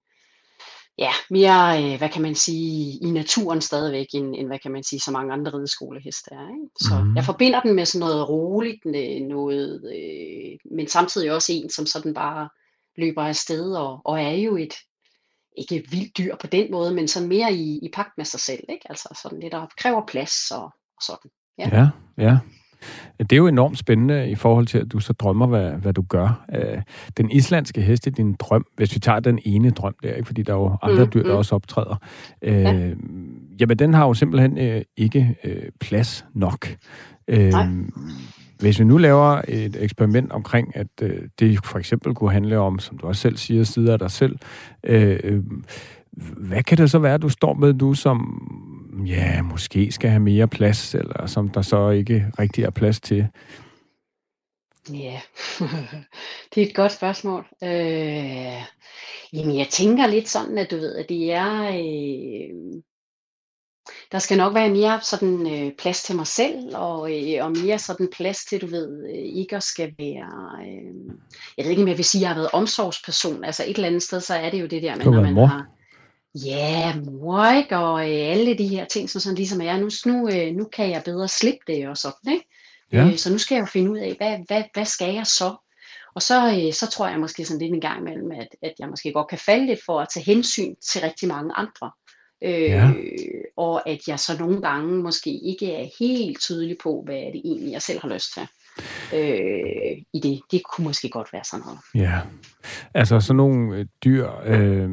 [0.98, 4.82] ja, mere, øh, hvad kan man sige, i naturen stadigvæk, end, end hvad kan man
[4.82, 6.48] sige, så mange andre rideskoleheste er.
[6.48, 6.70] Ikke?
[6.80, 7.16] Så mm.
[7.16, 8.84] jeg forbinder den med sådan noget roligt,
[9.28, 12.48] noget, øh, men samtidig også en, som sådan bare
[12.96, 14.74] løber afsted, og, og er jo et,
[15.56, 18.64] ikke vildt dyr på den måde, men sådan mere i, i pagt med sig selv,
[18.68, 18.86] ikke?
[18.88, 20.64] Altså sådan lidt, der kræver plads og,
[20.96, 21.30] og sådan.
[21.58, 21.68] Ja.
[21.72, 22.38] ja, ja.
[23.18, 26.02] Det er jo enormt spændende i forhold til, at du så drømmer, hvad, hvad du
[26.02, 26.44] gør.
[26.54, 26.82] Øh,
[27.16, 30.26] den islandske hest i din drøm, hvis vi tager den ene drøm der, ikke?
[30.26, 31.38] fordi der er jo andre mm, dyr, der mm.
[31.38, 31.96] også optræder,
[32.42, 32.90] øh, ja.
[33.60, 36.68] jamen den har jo simpelthen øh, ikke øh, plads nok.
[37.28, 37.52] Øh,
[38.60, 42.78] hvis vi nu laver et eksperiment omkring, at øh, det for eksempel kunne handle om,
[42.78, 44.38] som du også selv siger, sider af dig selv,
[44.84, 45.42] øh, øh,
[46.36, 48.42] hvad kan det så være, du står med nu, som
[49.06, 53.26] ja, måske skal have mere plads, eller som der så ikke rigtig er plads til?
[54.92, 55.20] Ja,
[56.54, 57.46] det er et godt spørgsmål.
[57.62, 58.62] Øh,
[59.32, 61.62] jamen, jeg tænker lidt sådan, at du ved, at det er...
[61.68, 62.82] Øh,
[64.12, 67.78] der skal nok være mere sådan øh, plads til mig selv, og, øh, og mere
[67.78, 71.14] sådan plads til, du ved, øh, ikke at skal være, øh,
[71.56, 73.86] jeg ved ikke, om jeg vil sige, at jeg har været omsorgsperson, altså et eller
[73.86, 75.46] andet sted, så er det jo det der med, når man mor.
[75.46, 75.66] har,
[76.34, 80.28] ja, mor, ikke, og øh, alle de her ting, som sådan ligesom er, nu, nu,
[80.28, 82.46] øh, nu kan jeg bedre slippe det og sådan, ikke?
[82.92, 83.06] Ja.
[83.06, 85.56] Øh, så nu skal jeg jo finde ud af, hvad, hvad, hvad skal jeg så?
[86.14, 88.88] Og så, øh, så tror jeg måske sådan lidt en gang imellem, at, at jeg
[88.88, 91.90] måske godt kan falde lidt for at tage hensyn til rigtig mange andre.
[92.42, 92.92] Øh, ja.
[93.56, 97.72] Og at jeg så nogle gange måske ikke er helt tydelig på, hvad det egentlig,
[97.72, 98.42] jeg selv har lyst til.
[99.14, 100.40] Øh, i det.
[100.50, 102.08] Det kunne måske godt være sådan noget.
[102.10, 102.18] Ja,
[102.94, 104.90] altså sådan nogle øh, dyr, øh,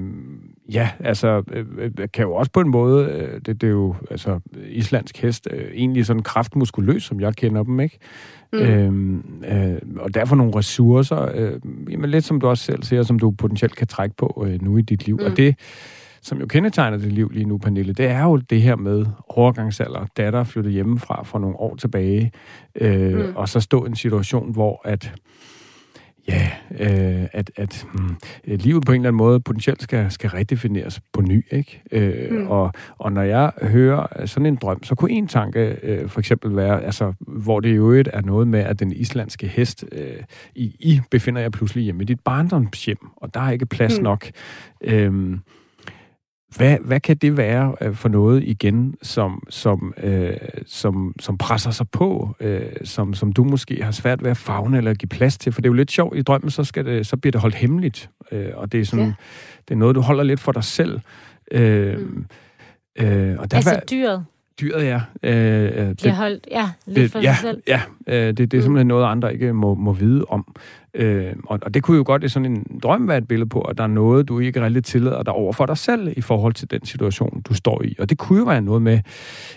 [0.72, 3.96] ja, altså øh, øh, kan jo også på en måde, øh, det, det er jo
[4.12, 8.00] altså islandsk hest, øh, egentlig sådan kraftmuskuløs, som jeg kender dem, ikke?
[8.54, 8.60] Mm.
[8.60, 13.20] Øhm, øh, og derfor nogle ressourcer, øh, jamen lidt som du også selv siger, som
[13.20, 15.18] du potentielt kan trække på øh, nu i dit liv.
[15.18, 15.26] Mm.
[15.26, 15.56] Og det
[16.28, 20.06] som jo kendetegner dit liv lige nu, Pernille, det er jo det her med overgangsalder,
[20.18, 22.32] datter flyttet hjemmefra for nogle år tilbage,
[22.76, 23.36] øh, mm.
[23.36, 25.14] og så stå i en situation, hvor at
[26.28, 31.02] ja, øh, at, at mm, livet på en eller anden måde potentielt skal, skal redefineres
[31.14, 31.82] på ny, ikke?
[31.92, 32.48] Øh, mm.
[32.48, 36.56] og, og når jeg hører sådan en drøm, så kunne en tanke øh, for eksempel
[36.56, 40.24] være, altså, hvor det jo er noget med, at den islandske hest, øh,
[40.56, 44.04] I, I befinder jer pludselig hjemme i dit barndomshjem, og der er ikke plads mm.
[44.04, 44.26] nok.
[44.82, 45.38] Øh,
[46.56, 51.72] hvad, hvad kan det være øh, for noget igen, som, som, øh, som, som presser
[51.72, 55.38] sig på, øh, som, som du måske har svært ved at fagne eller give plads
[55.38, 55.52] til?
[55.52, 57.56] For det er jo lidt sjovt i drømmen, så, skal det, så bliver det holdt
[57.56, 59.14] hemmeligt, øh, og det er, sådan, ja.
[59.68, 61.00] det er noget, du holder lidt for dig selv.
[61.52, 62.26] Øh, mm.
[63.00, 64.26] øh, og der altså var, dyret?
[64.62, 65.02] Dyret, ja.
[65.24, 67.64] Øh, bliver holdt, ja, lidt det, for ja, sig selv.
[67.68, 68.62] Ja, øh, det, det er mm.
[68.62, 70.56] simpelthen noget, andre ikke må, må vide om.
[70.94, 73.62] Øh, og, og det kunne jo godt i sådan en drøm være et billede på,
[73.62, 76.54] at der er noget, du ikke rigtig tillader dig over for dig selv i forhold
[76.54, 77.96] til den situation, du står i.
[78.00, 79.00] Og det kunne jo være noget med,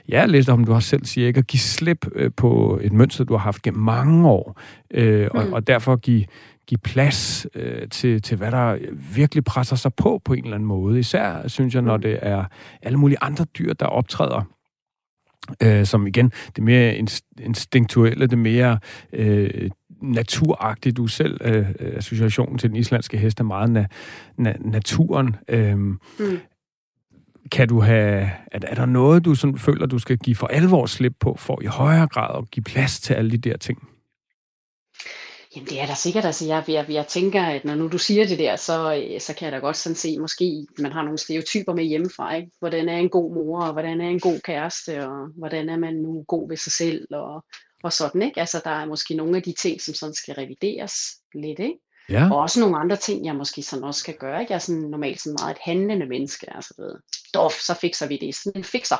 [0.08, 3.24] ja, læste om, du har selv siger ikke at give slip øh, på et mønster,
[3.24, 4.60] du har haft gennem mange år,
[4.90, 5.38] øh, mm.
[5.38, 6.24] og, og derfor give
[6.66, 8.78] give plads øh, til, til, hvad der
[9.14, 10.98] virkelig presser sig på på en eller anden måde.
[10.98, 12.02] Især, synes jeg, når mm.
[12.02, 12.44] det er
[12.82, 14.42] alle mulige andre dyr, der optræder
[15.62, 17.04] øh, som igen, det mere
[17.40, 18.78] instinktuelle, det mere
[19.12, 19.70] øh,
[20.02, 20.96] naturagtigt.
[20.96, 23.86] Du selv, øh, associationen til den islandske hest er meget na,
[24.36, 25.36] na, naturen.
[25.48, 25.98] Øh, mm.
[27.52, 30.86] Kan du have, er, er der noget, du sådan føler, du skal give for alvor
[30.86, 33.88] slip på, for i højere grad at give plads til alle de der ting?
[35.56, 38.26] Jamen det er da sikkert, altså jeg, jeg, jeg tænker, at når nu du siger
[38.26, 41.18] det der, så, øh, så kan jeg da godt sådan se, måske man har nogle
[41.18, 42.50] stereotyper med hjemmefra, ikke?
[42.58, 45.94] hvordan er en god mor, og hvordan er en god kæreste, og hvordan er man
[45.94, 47.44] nu god ved sig selv, og,
[47.82, 48.40] og sådan, ikke?
[48.40, 50.94] Altså der er måske nogle af de ting, som sådan skal revideres
[51.34, 51.78] lidt, ikke?
[52.08, 52.30] Ja.
[52.32, 54.52] Og også nogle andre ting, jeg måske sådan også skal gøre, ikke?
[54.52, 56.96] Jeg er sådan normalt sådan meget et handlende menneske, altså du ved,
[57.34, 58.96] Dof, så fikser vi det, sådan en fikser.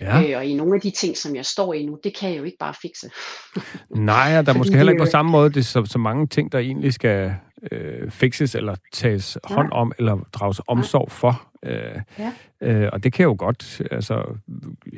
[0.00, 0.30] Ja.
[0.30, 2.38] Øh, og i nogle af de ting, som jeg står i nu, det kan jeg
[2.38, 3.10] jo ikke bare fikse.
[3.90, 6.52] Nej, der er måske heller ikke på samme måde det er så, så mange ting,
[6.52, 7.34] der egentlig skal
[7.72, 9.54] øh, fikses eller tages ja.
[9.54, 11.49] hånd om eller drages omsorg for.
[11.66, 12.32] Øh, ja.
[12.60, 14.14] øh, og det kan jo godt altså,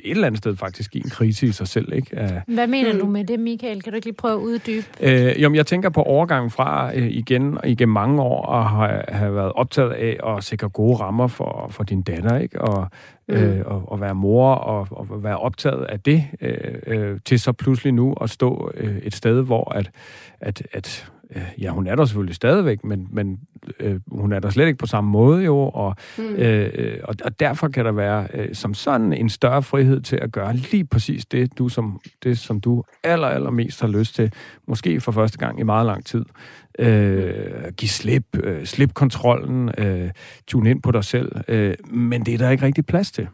[0.05, 1.93] et eller andet sted faktisk give en krise i sig selv.
[1.93, 2.43] Ikke?
[2.47, 2.99] Hvad mener mm.
[2.99, 3.83] du med det, Michael?
[3.83, 4.87] Kan du ikke lige prøve at uddybe?
[5.01, 9.03] Øh, jo, jeg tænker på overgangen fra øh, igen og igen mange år at have,
[9.09, 12.61] have været optaget af at sikre gode rammer for, for din datter, ikke?
[12.61, 12.89] Og,
[13.29, 13.35] mm.
[13.35, 16.55] øh, og, og være mor og, og være optaget af det, øh,
[16.87, 19.91] øh, til så pludselig nu at stå øh, et sted, hvor at,
[20.41, 23.41] at, at Øh, ja, hun er der selvfølgelig stadigvæk, men, men
[23.81, 26.35] øh, hun er der slet ikke på samme måde jo, og, mm.
[26.35, 30.33] øh, og, og derfor kan der være øh, som sådan en større frihed til at
[30.33, 34.33] gøre lige præcis det, du som, det, som du aller, allermest har lyst til,
[34.67, 36.25] måske for første gang i meget lang tid.
[36.79, 40.11] Øh, giv slip, øh, slip kontrollen, øh,
[40.47, 43.29] tune ind på dig selv, øh, men det er der ikke rigtig plads til.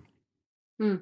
[0.80, 0.98] Mm.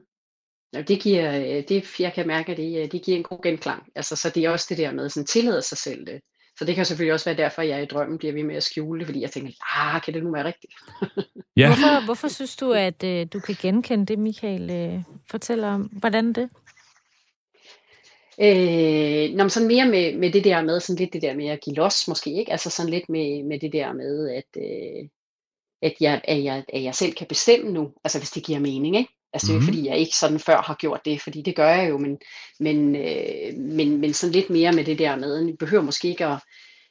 [0.89, 3.83] Det giver, øh, det, jeg kan mærke, at det, øh, det giver en god genklang.
[3.95, 6.21] Altså, så det er også det der med sådan tillade sig selv det.
[6.59, 8.63] Så det kan selvfølgelig også være derfor, at jeg i drømmen bliver ved med at
[8.63, 10.73] skjule det, fordi jeg tænker, ah, kan det nu være rigtigt?
[11.57, 11.67] ja.
[11.67, 15.83] hvorfor, hvorfor synes du, at øh, du kan genkende det, Michael øh, fortæller om?
[15.83, 16.51] Hvordan det?
[18.41, 21.61] Øh, når sådan mere med, med det der med, sådan lidt det der med at
[21.61, 22.53] give los måske, ikke?
[22.53, 25.09] Altså sådan lidt med, med det der med, at, øh,
[25.83, 28.97] at, jeg, at, jeg, at jeg selv kan bestemme nu, altså hvis det giver mening,
[28.97, 29.16] ikke?
[29.33, 29.67] Altså det er jo mm.
[29.67, 32.19] fordi, jeg ikke sådan før har gjort det, fordi det gør jeg jo, men,
[32.61, 36.27] men, øh, men, men sådan lidt mere med det der med, jeg behøver måske ikke
[36.27, 36.39] at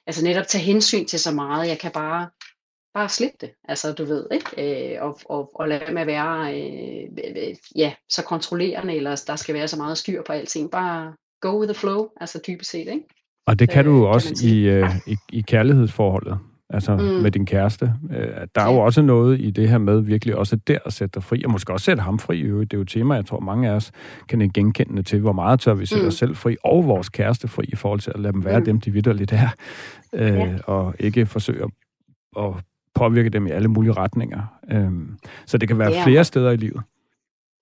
[0.08, 2.30] altså netop tage hensyn til så meget, jeg kan bare,
[2.94, 4.96] bare slippe det, altså du ved, ikke?
[4.96, 9.68] Øh, og, og, og lade med være øh, ja, så kontrollerende, eller der skal være
[9.68, 13.04] så meget styr på alting, bare go with the flow, altså dybest set, ikke?
[13.48, 16.40] Og det kan du øh, også i, øh, i, i kærlighedsforholdet
[16.70, 17.02] altså mm.
[17.02, 17.94] med din kæreste.
[18.12, 21.14] Øh, der er jo også noget i det her med virkelig også der at sætte
[21.14, 22.42] dig fri, og måske også sætte ham fri.
[22.42, 23.92] Det er jo et tema, jeg tror mange af os
[24.30, 26.08] kan genkende til, hvor meget tør vi sætte mm.
[26.08, 28.66] os selv fri, og vores kæreste fri, i forhold til at lade dem være mm.
[28.66, 29.50] dem, de vidderligt er,
[30.14, 30.58] øh, ja.
[30.64, 31.70] og ikke forsøge at,
[32.46, 32.54] at
[32.96, 34.42] påvirke dem i alle mulige retninger.
[34.72, 34.92] Øh,
[35.46, 36.06] så det kan være ja.
[36.06, 36.82] flere steder i livet.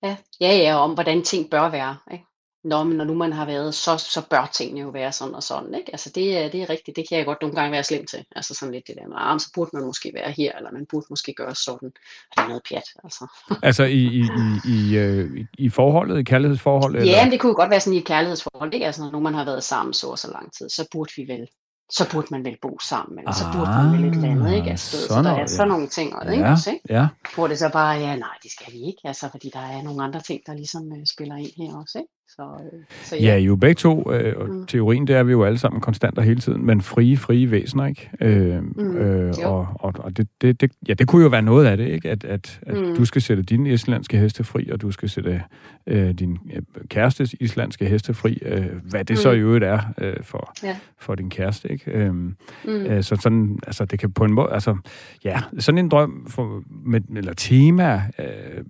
[0.03, 1.95] Ja, ja, ja, om hvordan ting bør være.
[2.11, 2.25] Ikke?
[2.63, 5.43] Nå, men når nu man har været, så, så bør tingene jo være sådan og
[5.43, 5.91] sådan, ikke?
[5.91, 8.25] Altså det, er, det er rigtigt, det kan jeg godt nogle gange være slem til.
[8.35, 10.85] Altså sådan lidt det der med, ah, så burde man måske være her, eller man
[10.85, 11.89] burde måske gøre sådan.
[12.31, 13.27] Det er noget pjat, altså.
[13.69, 14.25] Altså i, i,
[14.65, 17.07] i, øh, i, i forholdet, i kærlighedsforholdet?
[17.07, 18.85] Ja, men det kunne jo godt være sådan i et kærlighedsforhold, ikke?
[18.85, 21.27] Altså når nu man har været sammen så og så lang tid, så burde vi
[21.27, 21.47] vel
[21.89, 24.55] så burde man vel bo sammen, eller ah, så burde man vel et eller andet,
[24.55, 24.69] ikke?
[24.69, 26.45] Altså, så der er sådan nogle ting, og, ikke?
[26.45, 26.85] Ja, også, ikke?
[26.89, 27.07] ja.
[27.35, 30.03] Hvor det så bare, ja, nej, det skal vi ikke, altså, fordi der er nogle
[30.03, 32.12] andre ting, der ligesom uh, spiller ind her også, ikke?
[32.35, 33.21] Så, øh, så ja.
[33.21, 34.65] ja, jo begge to, øh, og mm.
[34.65, 37.85] teorien, det er vi jo alle sammen konstant og hele tiden, men frie, frie væsener,
[37.85, 38.09] ikke?
[38.21, 38.97] Øh, mm.
[38.97, 41.87] øh, og og, og det, det, det, ja, det kunne jo være noget af det,
[41.87, 42.09] ikke?
[42.09, 42.95] At, at, at mm.
[42.95, 45.43] du skal sætte din islandske heste fri, og du skal sætte
[45.87, 49.21] øh, din øh, kærestes islandske heste fri, øh, hvad det mm.
[49.21, 50.77] så i øvrigt er øh, for, ja.
[50.99, 51.91] for din kæreste, ikke?
[51.91, 52.35] Øh, mm.
[52.65, 54.77] øh, så sådan, altså det kan på en måde, altså,
[55.23, 58.63] ja, sådan en drøm, for, med, eller tema, øh,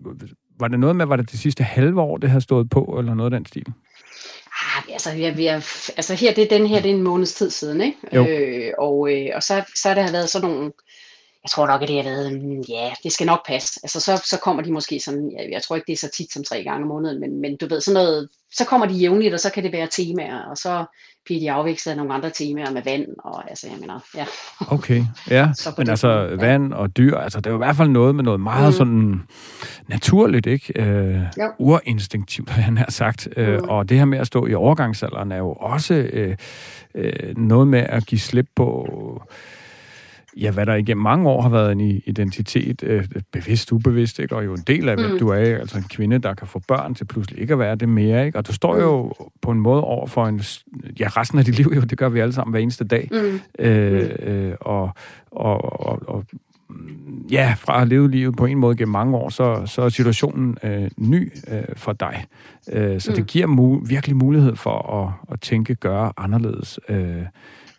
[0.64, 3.14] var det noget med, var det det sidste halve år, det har stået på, eller
[3.14, 3.66] noget af den stil?
[4.62, 5.56] Ah, altså, vi er, vi er,
[5.98, 7.98] altså her, det, den her, det er en måneds tid siden, ikke?
[8.14, 8.28] Jo.
[8.28, 10.72] Øh, og, øh, og så, så har der været sådan nogle,
[11.44, 13.80] jeg tror nok, at det har været, ja, det skal nok passe.
[13.84, 16.34] Altså, så, så kommer de måske sådan, jeg, jeg tror ikke, det er så tit
[16.34, 19.34] som tre gange om måneden, men, men du ved, sådan noget, så kommer de jævnligt,
[19.34, 20.86] og så kan det være temaer, og så
[21.26, 24.26] bliver de afvekslet af nogle andre temaer med vand, og altså, jeg mener, ja.
[24.68, 27.90] Okay, ja, men altså måde, vand og dyr, altså det er jo i hvert fald
[27.90, 28.78] noget med noget meget mm.
[28.78, 29.22] sådan
[29.88, 30.82] naturligt, ikke?
[30.82, 31.22] Øh,
[31.60, 33.28] urinstinktivt, har jeg sagt.
[33.38, 33.70] Øh, mm.
[33.70, 36.38] Og det her med at stå i overgangsalderen er jo også øh,
[36.96, 38.88] øh, noget med at give slip på
[40.38, 44.36] ja, hvad der igennem mange år har været en identitet, øh, bevidst, ubevidst, ikke?
[44.36, 45.20] og jo en del af, hvem mm.
[45.20, 47.90] du er, altså en kvinde, der kan få børn til pludselig ikke at være det
[47.90, 48.38] mere, ikke?
[48.38, 49.26] og du står jo mm.
[49.42, 50.42] på en måde over for en,
[51.00, 53.40] ja, resten af dit liv, jo, det gør vi alle sammen hver eneste dag, mm.
[53.66, 54.28] Øh, mm.
[54.28, 54.92] øh, og,
[55.32, 56.26] og, og, og
[57.32, 59.90] ja, fra at have levet livet på en måde gennem mange år, så, så er
[59.90, 62.26] situationen øh, ny øh, for dig.
[62.72, 63.16] Øh, så mm.
[63.16, 66.80] det giver mu- virkelig mulighed for at, at tænke, gøre anderledes.
[66.90, 67.24] Øh,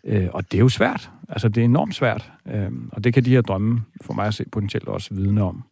[0.03, 1.09] øh, og det er jo svært.
[1.29, 2.31] Altså, det er enormt svært.
[2.47, 5.63] Øh, og det kan de her drømme for mig at se potentielt også vidne om.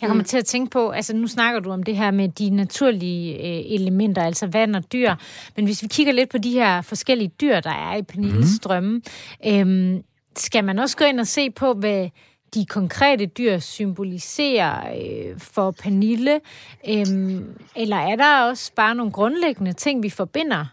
[0.00, 0.26] Jeg kommer mm.
[0.26, 3.74] til at tænke på, altså nu snakker du om det her med de naturlige øh,
[3.74, 5.14] elementer, altså vand og dyr,
[5.56, 8.58] men hvis vi kigger lidt på de her forskellige dyr, der er i Pernilles mm.
[8.64, 9.02] drømme,
[9.46, 10.00] øh,
[10.36, 12.08] skal man også gå ind og se på, hvad
[12.54, 16.40] de konkrete dyr symboliserer øh, for Pernille,
[16.88, 17.40] øh,
[17.76, 20.64] eller er der også bare nogle grundlæggende ting, vi forbinder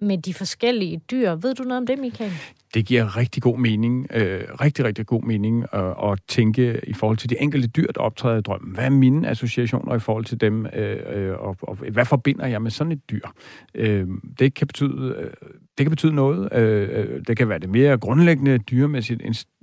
[0.00, 1.34] med de forskellige dyr?
[1.34, 2.32] Ved du noget om det, Michael?
[2.74, 7.18] Det giver rigtig god mening, øh, rigtig, rigtig god mening at, at tænke i forhold
[7.18, 8.74] til de enkelte dyr, der optræder i drømmen.
[8.74, 12.62] Hvad er mine associationer i forhold til dem, øh, øh og, og hvad forbinder jeg
[12.62, 13.26] med sådan et dyr?
[13.74, 14.06] Øh,
[14.38, 15.14] det kan betyde...
[15.18, 15.30] Øh,
[15.78, 16.52] det kan betyde noget.
[16.52, 19.22] Øh, øh det kan være det mere grundlæggende dyremæssigt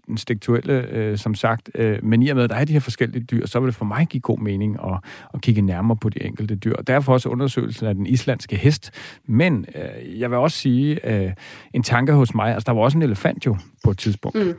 [0.09, 1.69] instinktuelle, øh, som sagt.
[1.75, 3.75] Øh, men i og med, at der er de her forskellige dyr, så vil det
[3.75, 4.99] for mig give god mening at,
[5.33, 6.75] at kigge nærmere på de enkelte dyr.
[6.75, 8.91] Og derfor også undersøgelsen af den islandske hest.
[9.25, 11.31] Men øh, jeg vil også sige, øh,
[11.73, 14.45] en tanke hos mig, altså der var også en elefant jo på et tidspunkt.
[14.45, 14.53] Mm.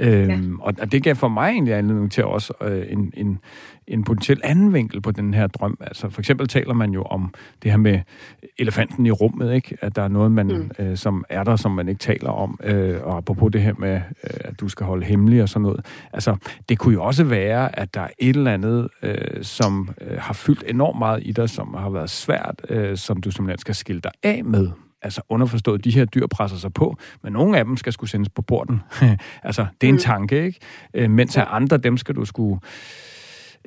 [0.00, 0.64] Øhm, ja.
[0.80, 3.38] Og det gav for mig egentlig anledning til også øh, en, en,
[3.86, 5.78] en potentiel anden vinkel på den her drøm.
[5.80, 8.00] Altså for eksempel taler man jo om det her med
[8.58, 9.76] elefanten i rummet, ikke?
[9.80, 10.84] At der er noget, man, mm.
[10.84, 12.58] øh, som er der, som man ikke taler om.
[12.64, 13.94] Øh, og apropos det her med,
[14.24, 15.86] øh, at du skal holde hemmelig og sådan noget.
[16.12, 16.36] Altså,
[16.68, 20.32] det kunne jo også være, at der er et eller andet, øh, som øh, har
[20.34, 24.00] fyldt enormt meget i dig, som har været svært, øh, som du simpelthen skal skille
[24.00, 24.70] dig af med
[25.02, 28.28] altså underforstået, de her dyr presser sig på, men nogle af dem skal skulle sendes
[28.28, 28.80] på porten.
[29.42, 29.98] altså, det er en mm.
[29.98, 30.58] tanke, ikke?
[30.94, 31.56] Øh, mens ja.
[31.56, 32.60] andre, dem skal du skulle...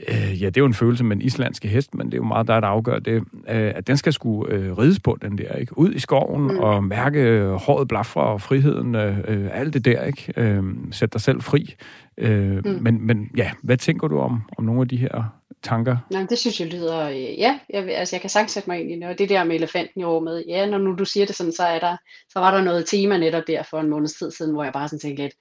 [0.08, 2.24] Øh, ja, det er jo en følelse med en islandske hest, men det er jo
[2.24, 3.14] meget der, der afgør det,
[3.50, 5.78] øh, at den skal skulle øh, rides på, den der, ikke?
[5.78, 6.60] Ud i skoven mm.
[6.60, 10.34] og mærke øh, håret blafre og friheden, øh, øh, alt det der, ikke?
[10.38, 11.76] Øh, sæt dig selv fri.
[12.18, 12.78] Øh, mm.
[12.82, 15.24] men, men ja, hvad tænker du om, om nogle af de her
[15.64, 15.98] tanker?
[16.10, 18.92] Nej, det synes jeg lyder, øh, ja, jeg, altså jeg kan sagtens sætte mig ind
[18.92, 21.36] i det, og det der med elefanten i rummet, ja, når nu du siger det
[21.36, 21.98] sådan, så er der,
[22.30, 24.88] så var der noget tema netop der for en måneds tid siden, hvor jeg bare
[24.88, 25.34] sådan tænkte lidt,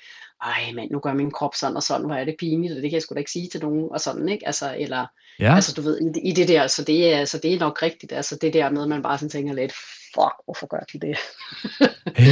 [0.42, 2.90] ej mand, nu gør min krop sådan og sådan, hvor er det pinligt, og det
[2.90, 4.46] kan jeg sgu da ikke sige til nogen, og sådan, ikke?
[4.46, 5.06] Altså, eller,
[5.40, 5.54] ja.
[5.54, 8.12] altså du ved, i, i det der, så det, er, altså, det er nok rigtigt,
[8.12, 9.72] altså det der med, man bare sådan tænker lidt,
[10.14, 11.18] fuck, hvorfor gør de det?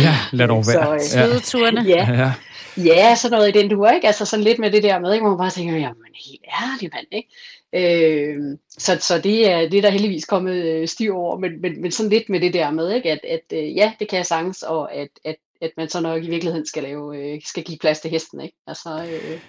[0.04, 0.86] ja, lad dog være.
[0.86, 1.80] Så, øh, Svedeturene.
[1.80, 2.32] Ja, ja.
[2.76, 4.06] ja, sådan noget i den du ikke?
[4.06, 5.22] Altså sådan lidt med det der med, ikke?
[5.22, 7.28] hvor man bare tænker, jamen helt ærligt mand, ikke?
[7.72, 11.82] Øh, så, så det er det er der heldigvis kommet øh, styr over, men, men,
[11.82, 13.10] men sådan lidt med det der med, ikke?
[13.10, 16.24] at, at øh, ja, det kan jeg sagtens, og at, at, at man så nok
[16.24, 18.40] i virkeligheden skal, lave, øh, skal give plads til hesten.
[18.40, 18.56] Ikke?
[18.66, 19.40] Altså, øh,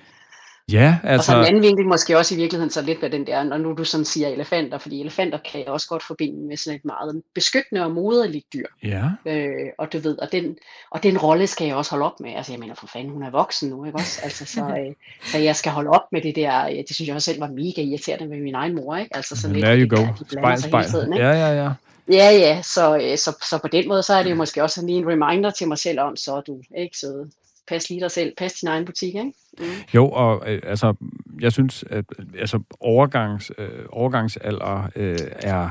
[0.72, 1.32] Ja, altså...
[1.32, 3.57] Og så en anden vinkel måske også i virkeligheden så lidt med den der, når
[3.57, 6.86] nu du sådan siger elefanter, fordi elefanter kan jeg også godt forbinde med sådan et
[6.86, 8.66] meget beskyttende og moderligt dyr.
[8.84, 9.03] Ja.
[9.26, 10.57] Øh, og du ved, og den,
[10.91, 12.34] og den rolle skal jeg også holde op med.
[12.36, 14.20] Altså jeg mener, for fanden, hun er voksen nu, ikke også?
[14.24, 14.93] Altså, så, øh,
[15.32, 17.82] så jeg skal holde op med det der, det synes jeg også selv var mega
[17.82, 19.16] irriterende med min egen mor, ikke?
[19.16, 20.07] Altså sådan There lidt, you go.
[20.32, 20.89] Spejl, spejl.
[20.89, 21.26] Tiden, ikke?
[21.26, 21.72] Ja, ja, ja.
[22.12, 24.86] Ja, ja, så, øh, så, så på den måde, så er det jo måske også
[24.86, 27.28] lige en reminder til mig selv om, så du ikke så
[27.72, 29.34] pas lige dig selv, pas din egen butik, ikke?
[29.60, 29.66] Mm.
[29.96, 30.94] Jo, og øh, altså,
[31.42, 32.06] jeg synes, at
[32.40, 35.70] altså, overgangs, øh, overgangsalder øh, er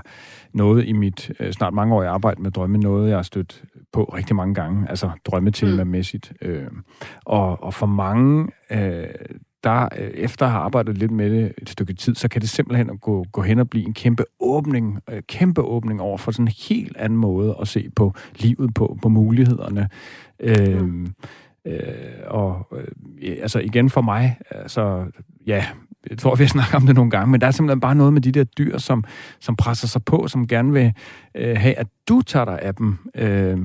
[0.52, 3.62] noget i mit øh, snart mange år i arbejde med drømme, noget jeg har stødt
[3.92, 6.32] på rigtig mange gange, altså drømmetemamæssigt.
[6.42, 6.48] Mm.
[6.48, 6.70] Øh,
[7.24, 9.06] og, og for mange, øh,
[9.64, 12.98] der øh, efter have arbejdet lidt med det et stykke tid, så kan det simpelthen
[12.98, 16.52] gå, gå hen og blive en kæmpe åbning, øh, kæmpe åbning over for sådan en
[16.68, 19.88] helt anden måde at se på livet på, på mulighederne.
[20.40, 21.14] Øh, mm.
[21.66, 21.80] Øh,
[22.26, 25.04] og øh, altså igen for mig, altså
[25.46, 25.64] ja,
[26.10, 28.12] jeg tror, vi har snakket om det nogle gange, men der er simpelthen bare noget
[28.12, 29.04] med de der dyr, som,
[29.40, 30.92] som presser sig på, som gerne vil
[31.34, 32.98] øh, have, at du tager dig af dem.
[33.14, 33.58] Øh,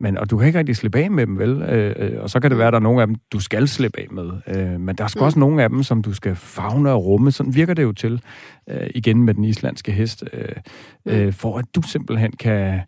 [0.00, 1.62] men, og du kan ikke rigtig slippe af med dem, vel?
[1.62, 3.68] Øh, øh og så kan det være, at der er nogle af dem, du skal
[3.68, 4.30] slippe af med.
[4.46, 5.22] Øh, men der er mm.
[5.22, 7.30] også nogle af dem, som du skal fagne og rumme.
[7.30, 8.22] Sådan virker det jo til,
[8.70, 10.48] øh, igen med den islandske hest, øh,
[11.06, 12.80] øh, for at du simpelthen kan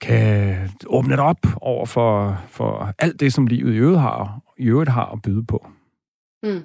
[0.00, 4.64] kan åbne det op over for, for alt det, som livet i øvrigt har, i
[4.66, 5.66] øvrigt har at byde på.
[6.42, 6.64] Mm.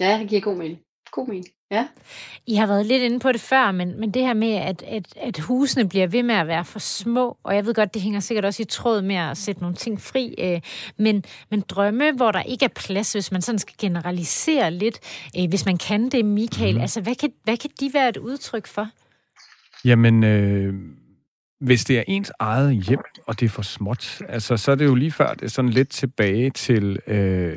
[0.00, 0.78] Ja, det giver god mening.
[1.10, 1.46] God mening.
[1.70, 1.86] Ja.
[2.46, 5.16] I har været lidt inde på det før, men, men det her med, at, at,
[5.16, 8.20] at husene bliver ved med at være for små, og jeg ved godt, det hænger
[8.20, 10.60] sikkert også i tråd med at sætte nogle ting fri, øh,
[10.98, 15.00] men, men drømme, hvor der ikke er plads, hvis man sådan skal generalisere lidt,
[15.38, 16.80] øh, hvis man kan det, Michael, mm.
[16.80, 18.88] altså hvad kan, hvad kan de være et udtryk for?
[19.84, 20.74] Jamen, øh,
[21.62, 24.84] hvis det er ens eget hjem, og det er for småt, altså, så er det
[24.84, 27.56] jo lige før, det er sådan lidt tilbage til øh,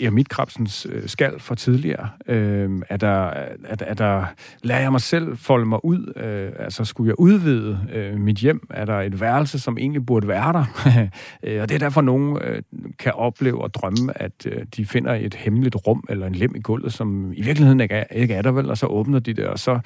[0.00, 2.08] Ermitkrabsens øh, skal for tidligere.
[2.28, 3.26] Øh, er der,
[3.64, 4.24] er, er der,
[4.62, 6.12] lader jeg mig selv folde mig ud?
[6.16, 8.66] Øh, altså, skulle jeg udvide øh, mit hjem?
[8.70, 10.64] Er der et værelse, som egentlig burde være der?
[11.42, 12.62] Øh, og det er derfor, nogen øh,
[12.98, 16.60] kan opleve og drømme, at øh, de finder et hemmeligt rum eller en lem i
[16.60, 19.46] gulvet, som i virkeligheden ikke er, ikke er der vel, og så åbner de det,
[19.46, 19.80] og så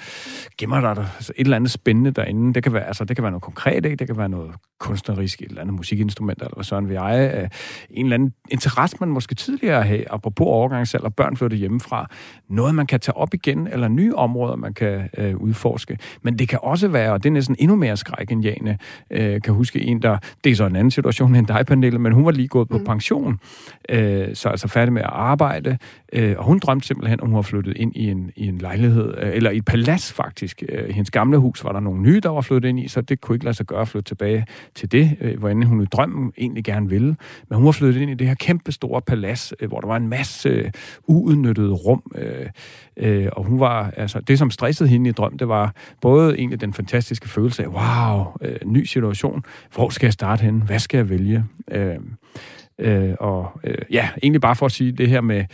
[0.59, 2.55] gemmer der altså, et eller andet spændende derinde.
[2.55, 3.97] Det kan være, altså, det kan være noget konkret, ikke?
[3.97, 7.49] det kan være noget kunstnerisk, et eller andet musikinstrument, eller hvad sådan vil jeg.
[7.91, 12.07] En eller anden interesse, man måske tidligere have, apropos overgangsalder, børn flyttet hjemmefra.
[12.49, 15.99] Noget, man kan tage op igen, eller nye områder, man kan øh, udforske.
[16.23, 18.79] Men det kan også være, og det er næsten endnu mere skrækindjagende,
[19.11, 22.13] øh, kan huske en, der, det er så en anden situation end dig, Pernille, men
[22.13, 22.85] hun var lige gået på mm.
[22.85, 23.41] pension,
[23.89, 25.79] øh, så altså færdig med at arbejde,
[26.13, 29.15] øh, og hun drømte simpelthen, om hun var flyttet ind i en, i en lejlighed,
[29.19, 30.63] øh, eller i et palads faktisk.
[30.69, 33.12] Øh, hendes gamle hus var der nogle nye, der var flyttet ind i, så det
[33.21, 36.33] kunne ikke lade sig gøre at flytte tilbage til det, øh, hvordan hun i drømmen
[36.39, 37.17] egentlig gerne ville.
[37.49, 39.97] Men hun var flyttet ind i det her kæmpe store palads, øh, hvor der var
[39.97, 40.71] en masse øh,
[41.07, 42.47] uudnyttede rum, øh,
[42.97, 46.61] øh, og hun var, altså det som stressede hende i drøm, det var både egentlig
[46.61, 49.43] den fantastiske følelse af, wow, øh, ny situation,
[49.75, 51.45] hvor skal jeg starte henne, hvad skal jeg vælge?
[51.71, 51.97] Øh,
[52.79, 55.45] øh, og øh, ja, egentlig bare for at sige det her med,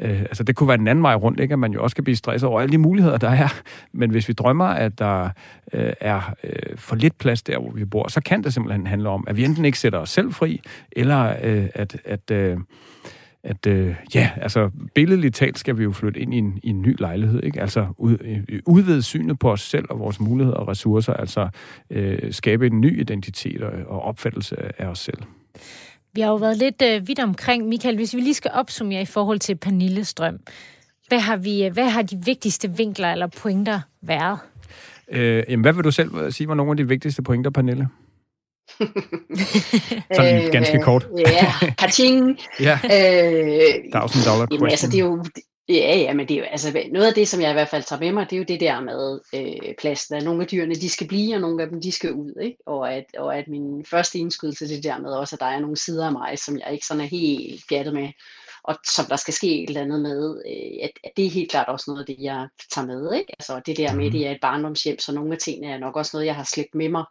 [0.00, 1.52] Øh, altså det kunne være den anden vej rundt, ikke?
[1.52, 3.48] at man jo også kan blive stresset over alle de muligheder, der er.
[3.92, 5.28] Men hvis vi drømmer, at der
[5.72, 9.08] øh, er øh, for lidt plads der, hvor vi bor, så kan det simpelthen handle
[9.08, 10.60] om, at vi enten ikke sætter os selv fri,
[10.92, 11.96] eller øh, at...
[12.04, 12.58] at øh,
[13.42, 16.82] at øh, ja, altså billedligt talt skal vi jo flytte ind i en, i en
[16.82, 17.60] ny lejlighed, ikke?
[17.60, 21.48] Altså ud, øh, udvide synet på os selv og vores muligheder og ressourcer, altså
[21.90, 25.18] øh, skabe en ny identitet og, og opfattelse af os selv.
[26.12, 29.06] Vi har jo været lidt øh, vidt omkring, Michael, hvis vi lige skal opsummere i
[29.06, 30.38] forhold til Pernilles drøm.
[31.08, 34.38] Hvad har, vi, hvad har de vigtigste vinkler eller pointer været?
[35.12, 37.88] Øh, jamen, hvad vil du selv øh, sige var nogle af de vigtigste pointer, Pernille?
[40.16, 41.08] Sådan øh, ganske kort.
[41.18, 42.38] ja, kaching.
[42.60, 44.52] ja, øh, thousand dollar question.
[44.52, 45.24] Jamen, altså, det er jo,
[45.68, 47.82] Ja, ja, men det er jo, altså, noget af det, som jeg i hvert fald
[47.82, 50.74] tager med mig, det er jo det der med øh, pladsen, at nogle af dyrene,
[50.74, 52.58] de skal blive, og nogle af dem, de skal ud, ikke?
[52.66, 55.76] Og at, og at min første indskydelse, det der med også, at der er nogle
[55.76, 58.08] sider af mig, som jeg ikke sådan er helt gættet med,
[58.62, 61.50] og som der skal ske et eller andet med, øh, at, at det er helt
[61.50, 63.32] klart også noget af det, jeg tager med, ikke?
[63.38, 64.12] Altså det der med, mhm.
[64.12, 66.74] det er et barndomshjem, så nogle af tingene er nok også noget, jeg har slæbt
[66.74, 67.04] med mig,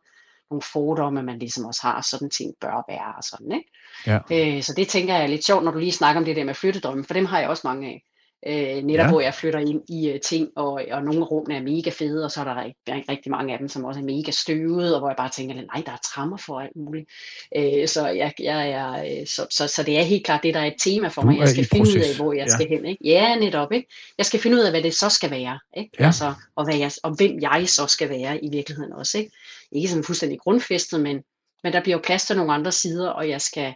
[0.51, 3.69] nogle fordomme, man ligesom også har, sådan ting bør være, og sådan, ikke?
[4.07, 4.19] Ja.
[4.31, 6.43] Øh, så det tænker jeg er lidt sjovt, når du lige snakker om det der
[6.43, 8.03] med flyttedrømme, for dem har jeg også mange af.
[8.45, 9.09] Øh, netop ja.
[9.09, 12.25] hvor jeg flytter ind i uh, ting, og, og nogle af rummene er mega fede,
[12.25, 14.99] og så er der rigtig, rigtig mange af dem, som også er mega støvet, og
[14.99, 17.09] hvor jeg bare tænker, nej, der er trammer for alt muligt.
[17.55, 20.59] Øh, så, jeg, jeg, jeg, øh, så, så, så det er helt klart det, der
[20.59, 21.39] er et tema for du mig.
[21.39, 22.53] Jeg skal finde ud af, hvor jeg ja.
[22.53, 22.85] skal hen.
[22.85, 23.01] Ikke?
[23.03, 23.71] Ja, netop.
[23.71, 23.87] Ikke?
[24.17, 25.59] Jeg skal finde ud af, hvad det så skal være.
[25.77, 25.91] Ikke?
[25.99, 26.05] Ja.
[26.05, 29.17] Altså, og, hvad jeg, og hvem jeg så skal være i virkeligheden også.
[29.17, 29.31] Ikke,
[29.71, 31.23] ikke sådan fuldstændig grundfæstet, men,
[31.63, 33.73] men der bliver jo plads til nogle andre sider, og jeg skal,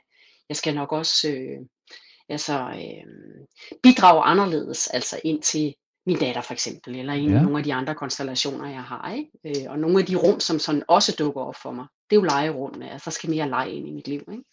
[0.50, 1.28] jeg skal nok også...
[1.30, 1.66] Øh,
[2.32, 3.46] altså, øh,
[3.84, 5.74] bidrage anderledes, altså ind til
[6.06, 7.42] min datter for eksempel, eller i ja.
[7.42, 9.14] nogle af de andre konstellationer, jeg har.
[9.18, 9.62] Ikke?
[9.66, 12.22] Øh, og nogle af de rum, som sådan også dukker op for mig, det er
[12.22, 14.22] jo legerummene, altså der skal mere leg ind i mit liv.
[14.32, 14.44] Ikke?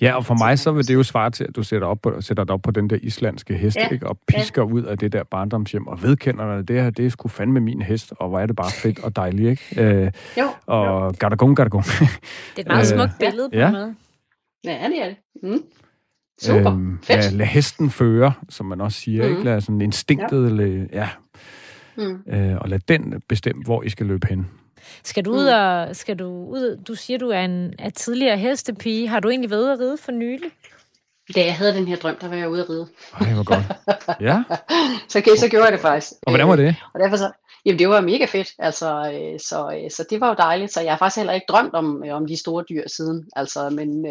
[0.00, 2.20] Ja, og for mig så vil det jo svare til, at du sætter, op på,
[2.20, 3.88] sætter dig op på den der islandske hest, ja.
[3.88, 4.06] ikke?
[4.06, 4.68] og pisker ja.
[4.68, 7.82] ud af det der barndomshjem, og vedkender dig, det her, det er sgu fandme min
[7.82, 9.82] hest, og hvor er det bare fedt og dejligt, ikke?
[9.82, 10.48] Øh, jo.
[10.66, 11.84] Og gadagong, gadagong.
[11.84, 12.00] Det
[12.56, 13.66] er et meget øh, smukt billede på ja.
[13.66, 13.94] en måde.
[14.64, 15.16] Ja, det er det.
[15.42, 15.62] Mm.
[16.40, 17.24] Super, øhm, fedt.
[17.24, 19.24] Ja, lad hesten føre, som man også siger.
[19.24, 19.30] Mm.
[19.30, 19.44] Ikke?
[19.44, 20.46] Lad sådan instinktet, ja.
[20.46, 21.08] Eller, ja.
[21.96, 22.32] Mm.
[22.32, 24.46] Øh, og lad den bestemme, hvor I skal løbe hen.
[25.04, 25.54] Skal du ud mm.
[25.54, 29.08] og, skal du ud, du siger, du er en er tidligere hestepige.
[29.08, 30.50] Har du egentlig været ude at ride for nylig?
[31.34, 32.86] Da jeg havde den her drøm, der var jeg ude at ride.
[33.20, 33.64] Ej, hvor godt.
[34.28, 34.42] Ja.
[35.08, 36.12] så, okay, så gjorde jeg det faktisk.
[36.26, 36.76] Og hvordan var det?
[36.94, 37.30] Og derfor så,
[37.64, 40.80] Jamen det var mega fedt, altså, øh, så, øh, så det var jo dejligt, så
[40.80, 44.06] jeg har faktisk heller ikke drømt om, øh, om de store dyr siden, altså, men,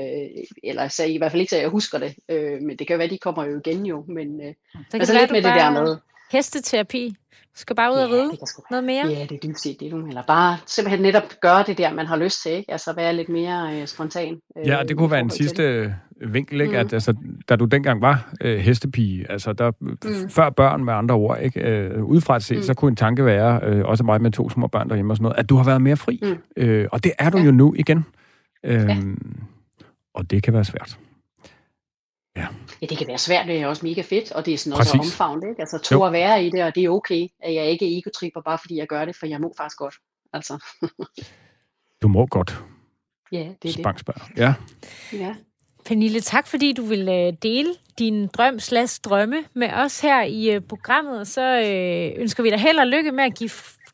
[0.63, 2.15] eller så i hvert fald ikke, så jeg husker det,
[2.61, 4.55] men det kan jo være, de kommer jo igen jo, men
[4.91, 5.97] så altså lidt med det der med.
[6.31, 7.15] Hesteterapi,
[7.55, 8.31] skal bare ud og ride
[8.71, 9.07] noget mere?
[9.07, 12.05] Ja, det er dybt set det, du eller bare simpelthen netop gøre det der, man
[12.05, 12.71] har lyst til, ikke?
[12.71, 14.37] altså være lidt mere øh, spontan.
[14.57, 15.95] Øh, ja, det kunne være en sidste
[16.27, 16.73] vinkel, ikke?
[16.73, 16.79] Mm.
[16.79, 17.13] at altså,
[17.49, 20.29] da du dengang var øh, hestepige, altså der, mm.
[20.29, 21.59] før børn med andre ord, ikke?
[21.59, 22.61] Øh, udefra at se, mm.
[22.61, 25.23] så kunne en tanke være, øh, også mig med to små børn derhjemme og sådan
[25.23, 26.19] noget, at du har været mere fri.
[26.23, 26.37] Mm.
[26.57, 27.43] Øh, og det er du ja.
[27.43, 28.05] jo nu igen.
[28.63, 28.97] Øh, ja.
[30.13, 30.97] Og det kan være svært.
[32.37, 32.47] Ja.
[32.81, 34.93] ja, det kan være svært, det er også mega fedt, og det er sådan Præcis.
[34.93, 35.61] også omfavnet, ikke?
[35.61, 36.03] Altså to Jo.
[36.03, 38.87] at være i det, og det er okay, at jeg ikke egotripper, bare fordi jeg
[38.87, 39.95] gør det, for jeg må faktisk godt.
[40.33, 40.63] Altså,
[42.01, 42.63] Du må godt,
[43.31, 43.73] ja, det er det.
[43.73, 44.15] Spangsberg.
[44.37, 44.53] Ja.
[45.13, 45.35] Ja.
[45.85, 47.69] Pernille, tak fordi du vil øh, dele
[47.99, 51.19] din drøm slash drømme med os her i øh, programmet.
[51.19, 53.49] Og så øh, ønsker vi dig held og lykke med at give,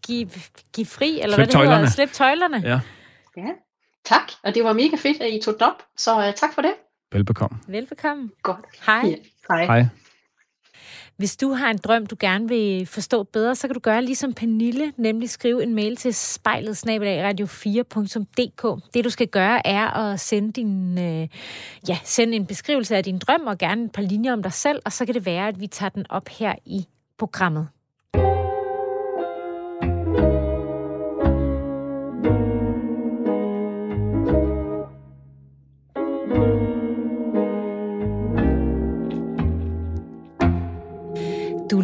[0.08, 0.30] give,
[0.76, 1.90] give fri, eller Slip hvad det hedder, tøjlerne.
[1.92, 2.58] slip tøjlerne.
[2.66, 2.80] ja.
[3.38, 3.52] ja.
[4.06, 6.62] Tak, og det var mega fedt, at I tog det op, så uh, tak for
[6.62, 6.74] det.
[7.12, 7.58] Velbekomme.
[7.68, 8.30] Velbekomme.
[8.44, 8.66] Godt.
[8.86, 9.02] Hej.
[9.06, 9.16] Ja.
[9.50, 9.66] Hej.
[9.66, 9.86] Hej.
[11.18, 14.34] Hvis du har en drøm, du gerne vil forstå bedre, så kan du gøre ligesom
[14.34, 18.94] Pernille, nemlig skrive en mail til spejlet radio4.dk.
[18.94, 21.28] Det du skal gøre er at sende, din, øh,
[21.88, 24.82] ja, sende en beskrivelse af din drøm og gerne et par linjer om dig selv,
[24.86, 26.86] og så kan det være, at vi tager den op her i
[27.18, 27.68] programmet.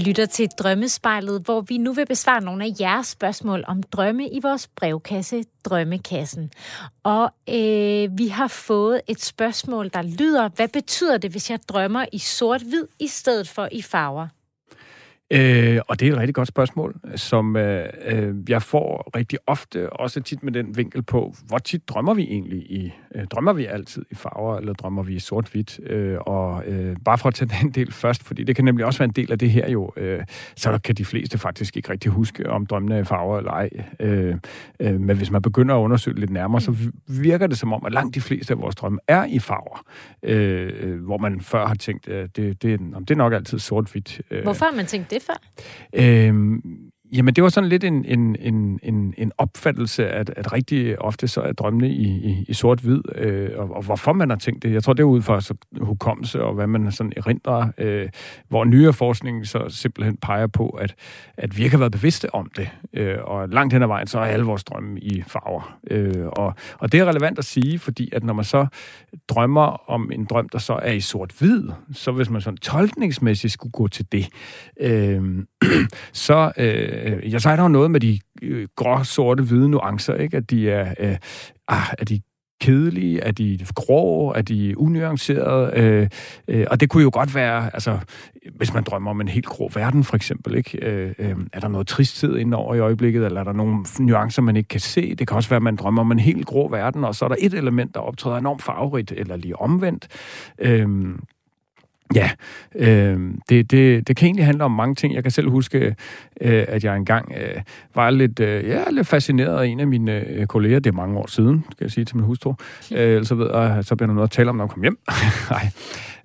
[0.04, 4.40] Lytter til Drømmespejlet, hvor vi nu vil besvare nogle af jeres spørgsmål om drømme i
[4.42, 6.52] vores brevkasse, Drømmekassen.
[7.04, 12.06] Og øh, vi har fået et spørgsmål, der lyder, hvad betyder det, hvis jeg drømmer
[12.12, 14.28] i sort-hvid i stedet for i farver?
[15.32, 19.90] Øh, og det er et rigtig godt spørgsmål, som øh, øh, jeg får rigtig ofte,
[19.90, 22.94] også tit med den vinkel på, hvor tit drømmer vi egentlig i?
[23.16, 25.80] Øh, drømmer vi altid i farver, eller drømmer vi i sort-hvidt?
[25.86, 29.00] Øh, og øh, bare for at tage den del først, fordi det kan nemlig også
[29.00, 30.24] være en del af det her jo, øh,
[30.56, 33.70] så kan de fleste faktisk ikke rigtig huske, om drømmene er i farver eller ej.
[34.00, 34.36] Øh,
[34.80, 36.76] øh, men hvis man begynder at undersøge lidt nærmere, så
[37.08, 39.86] virker det som om, at langt de fleste af vores drømme er i farver.
[40.24, 44.22] Øh, øh, hvor man før har tænkt, at det, det, det er nok altid sort-hvidt.
[44.32, 45.42] Øh, Hvorfor har man tænkt det før?
[45.94, 46.62] Øhm,
[47.14, 51.28] jamen, det var sådan lidt en, en, en, en, en opfattelse, at, at rigtig ofte
[51.28, 54.74] så er drømmene i, i, i sort-hvid, øh, og, og hvorfor man har tænkt det.
[54.74, 58.10] Jeg tror, det er ud fra så, hukommelse og hvad man sådan erindrer, øh,
[58.50, 60.96] hvor nyere forskning så simpelthen peger på, at,
[61.38, 64.20] at vi ikke har været bevidste om det, øh, og langt hen ad vejen, så
[64.20, 65.78] er alle vores drømme i farver.
[65.92, 68.66] Øh, og, og det er relevant at sige, fordi at når man så
[69.28, 73.72] drømmer om en drøm, der så er i sort-hvid, så hvis man sådan tolkningsmæssigt skulle
[73.72, 74.28] gå til det,
[74.80, 75.46] øh,
[76.28, 79.70] så, øh, Øh, ja, så er der jo noget med de øh, grå, sorte, hvide
[79.70, 80.38] nuancer, ikke?
[80.38, 81.18] At de er, øh,
[81.68, 82.22] ah, er de
[82.62, 86.08] kedelige, er de grå, er de unuancerede, øh,
[86.48, 88.00] øh, og det kunne jo godt være, altså,
[88.56, 90.78] hvis man drømmer om en helt grå verden, for eksempel, ikke?
[90.82, 94.56] Øh, øh, er der noget tristhed indover i øjeblikket, eller er der nogle nuancer, man
[94.56, 95.16] ikke kan se?
[95.16, 97.30] Det kan også være, at man drømmer om en helt grå verden, og så er
[97.30, 100.08] der et element, der optræder enormt farverigt, eller lige omvendt.
[100.60, 100.88] Øh,
[102.16, 102.30] Ja,
[102.76, 105.14] øh, det, det, det kan egentlig handle om mange ting.
[105.14, 105.96] Jeg kan selv huske,
[106.42, 107.62] øh, at jeg engang øh,
[107.96, 110.80] var lidt, øh, ja, lidt fascineret af en af mine øh, kolleger.
[110.80, 112.54] Det er mange år siden, skal jeg sige til min hustru.
[112.96, 114.98] Øh, så ved jeg, så bliver der noget at tale om, når hun kommer hjem.
[115.54, 115.70] Nej.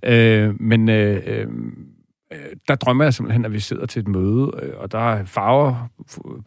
[0.03, 1.47] Øh, men øh,
[2.33, 5.25] øh, der drømmer jeg simpelthen, at vi sidder til et møde, øh, og der er
[5.25, 5.89] farver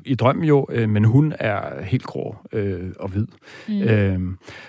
[0.06, 3.28] i drømmen jo, øh, men hun er helt grå øh, og hvid.
[3.68, 3.82] Mm.
[3.82, 4.20] Øh,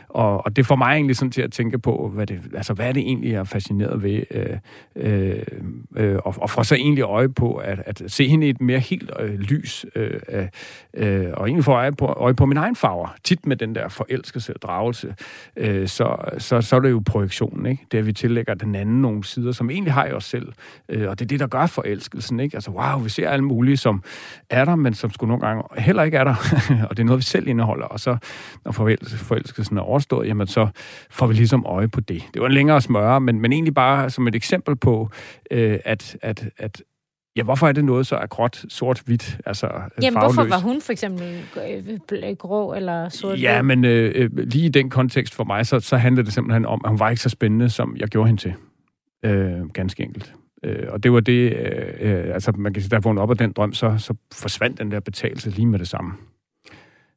[0.09, 2.89] og, og det får mig egentlig sådan til at tænke på, hvad, det, altså, hvad
[2.89, 4.23] er det egentlig, jeg er fascineret ved,
[4.97, 8.79] øh, og, og får så egentlig øje på at, at se hende i et mere
[8.79, 10.21] helt øh, lys, øh,
[10.95, 13.89] øh, og egentlig få øje på, øje på min egen farver, tit med den der
[13.89, 15.15] forelskelse og dragelse,
[15.57, 17.87] øh, så, så, så er det jo projektionen, ikke?
[17.93, 20.53] Det at vi tillægger den anden nogle sider, som egentlig har i os selv,
[20.89, 22.57] øh, og det er det, der gør forelskelsen, ikke?
[22.57, 24.03] Altså, wow, vi ser alle mulige, som
[24.51, 26.35] er der, men som skulle nogle gange heller ikke er der,
[26.91, 28.17] og det er noget, vi selv indeholder, og så,
[28.65, 30.69] når forelskelsen er overstået, jamen så
[31.11, 32.23] får vi ligesom øje på det.
[32.35, 35.11] Det var en længere smøre, men, men egentlig bare som et eksempel på,
[35.51, 36.83] øh, at, at, at
[37.37, 40.37] Ja, hvorfor er det noget så er gråt, sort, hvidt, altså Jamen, farveløst?
[40.37, 41.43] hvorfor var hun for eksempel
[42.13, 43.43] øh, grå eller sort?
[43.43, 46.81] Ja, men øh, lige i den kontekst for mig, så, så handlede det simpelthen om,
[46.85, 48.55] at hun var ikke så spændende, som jeg gjorde hende til.
[49.25, 50.35] Øh, ganske enkelt.
[50.63, 53.31] Øh, og det var det, øh, øh altså man kan sige, der jeg vågnede op
[53.31, 56.13] af den drøm, så, så forsvandt den der betalelse lige med det samme.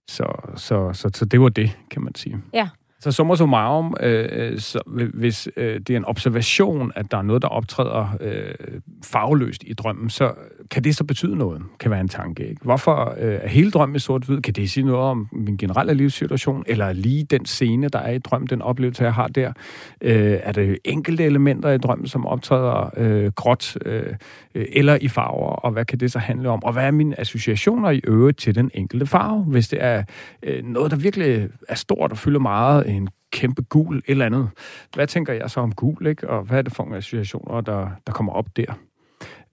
[0.08, 0.26] Så,
[0.56, 2.38] så, så, så det var det, kan man sige.
[2.54, 2.70] Ja.
[3.06, 4.80] Så summa summarum, øh, øh så,
[5.14, 9.74] hvis øh, det er en observation, at der er noget, der optræder øh, farveløst i
[9.74, 10.34] drømmen, så
[10.72, 12.50] kan det så betyde noget, kan være en tanke.
[12.50, 12.62] Ikke?
[12.64, 14.42] Hvorfor øh, er hele drømmen sort-hvid?
[14.42, 16.64] Kan det sige noget om min generelle livssituation?
[16.68, 19.54] Eller lige den scene, der er i drømmen, den oplevelse, jeg har der?
[20.02, 24.14] Øh, er det enkelte elementer i drømmen, som optræder øh, gråt øh,
[24.56, 25.48] Øh, eller i farver?
[25.48, 26.64] Og hvad kan det så handle om?
[26.64, 29.44] Og hvad er mine associationer i øvrigt til den enkelte farve?
[29.44, 30.04] Hvis det er
[30.44, 34.50] øh, noget, der virkelig er stort og fylder meget, en kæmpe gul eller andet.
[34.96, 36.30] Hvad tænker jeg så om gul, ikke?
[36.30, 38.74] Og hvad er det for nogle associationer, der, der kommer op der?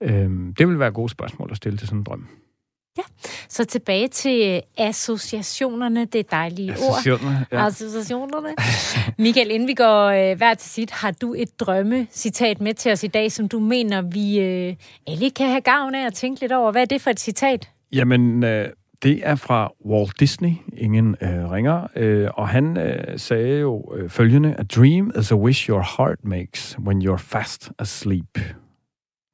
[0.01, 2.27] Øhm, det vil være gode spørgsmål at stille til sådan en drøm.
[2.97, 3.03] Ja,
[3.49, 7.47] så tilbage til associationerne, det dejlige Associationer, ord.
[7.51, 7.65] ja.
[7.67, 8.55] Associationerne.
[9.17, 13.03] Michael, inden vi går øh, hver til sit, har du et drømmecitat med til os
[13.03, 14.75] i dag, som du mener, vi øh,
[15.07, 16.71] alle kan have gavn af at tænke lidt over.
[16.71, 17.69] Hvad er det for et citat?
[17.93, 18.69] Jamen, øh,
[19.03, 24.09] det er fra Walt Disney, ingen øh, ringer, øh, og han øh, sagde jo øh,
[24.09, 28.39] følgende, A dream is a wish your heart makes when you're fast asleep.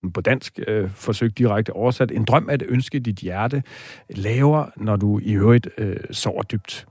[0.10, 2.12] På dansk øh, forsøgt direkte oversat.
[2.12, 3.64] En drøm er et ønske, dit hjerte
[4.10, 6.88] laver, når du i øvrigt øh, sover dybt.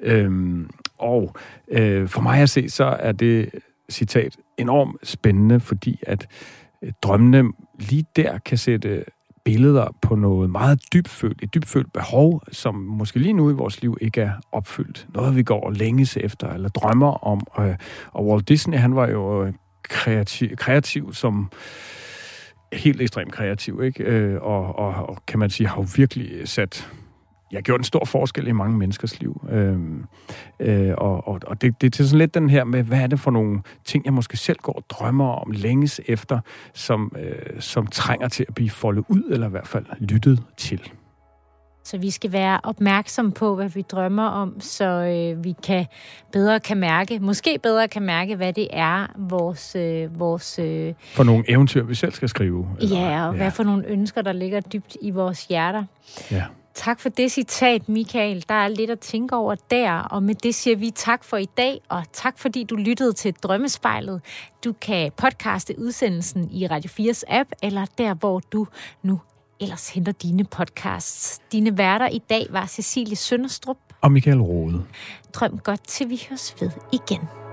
[0.00, 1.34] Øhm, og
[1.68, 3.50] øh, for mig at se, så er det
[3.90, 6.26] citat enormt spændende, fordi at
[6.82, 9.04] øh, drømmene lige der kan sætte
[9.46, 13.96] billeder på noget meget dybfølt, et dybfølt behov, som måske lige nu i vores liv
[14.00, 15.06] ikke er opfyldt.
[15.14, 17.40] Noget, vi går og længes efter, eller drømmer om.
[17.60, 17.76] Øh,
[18.12, 19.52] og, Walt Disney, han var jo øh,
[19.82, 21.50] kreativ, kreativ som
[22.76, 24.04] helt ekstremt kreativ, ikke?
[24.04, 26.88] Øh, og, og, og kan man sige, har jo virkelig sat
[27.50, 29.46] jeg har gjort en stor forskel i mange menneskers liv.
[29.50, 30.04] Øhm,
[30.60, 33.20] øh, og og, og det, det er sådan lidt den her med, hvad er det
[33.20, 36.40] for nogle ting, jeg måske selv går og drømmer om længes efter,
[36.74, 40.90] som, øh, som trænger til at blive foldet ud, eller i hvert fald lyttet til.
[41.86, 45.86] Så vi skal være opmærksom på, hvad vi drømmer om, så øh, vi kan
[46.32, 49.76] bedre kan mærke, måske bedre kan mærke, hvad det er, vores...
[49.76, 52.68] Øh, vores øh, for nogle eventyr, vi selv skal skrive.
[52.80, 53.36] Eller, ja, og ja.
[53.36, 55.84] hvad for nogle ønsker, der ligger dybt i vores hjerter.
[56.30, 56.44] Ja.
[56.74, 58.44] Tak for det citat, Michael.
[58.48, 61.48] Der er lidt at tænke over der, og med det siger vi tak for i
[61.56, 64.20] dag, og tak fordi du lyttede til Drømmespejlet.
[64.64, 68.66] Du kan podcaste udsendelsen i Radio 4's app, eller der, hvor du
[69.02, 69.20] nu
[69.60, 71.40] ellers henter dine podcasts.
[71.52, 74.84] Dine værter i dag var Cecilie Sønderstrup og Michael Rode.
[75.32, 77.45] Drøm godt til vi høres ved igen.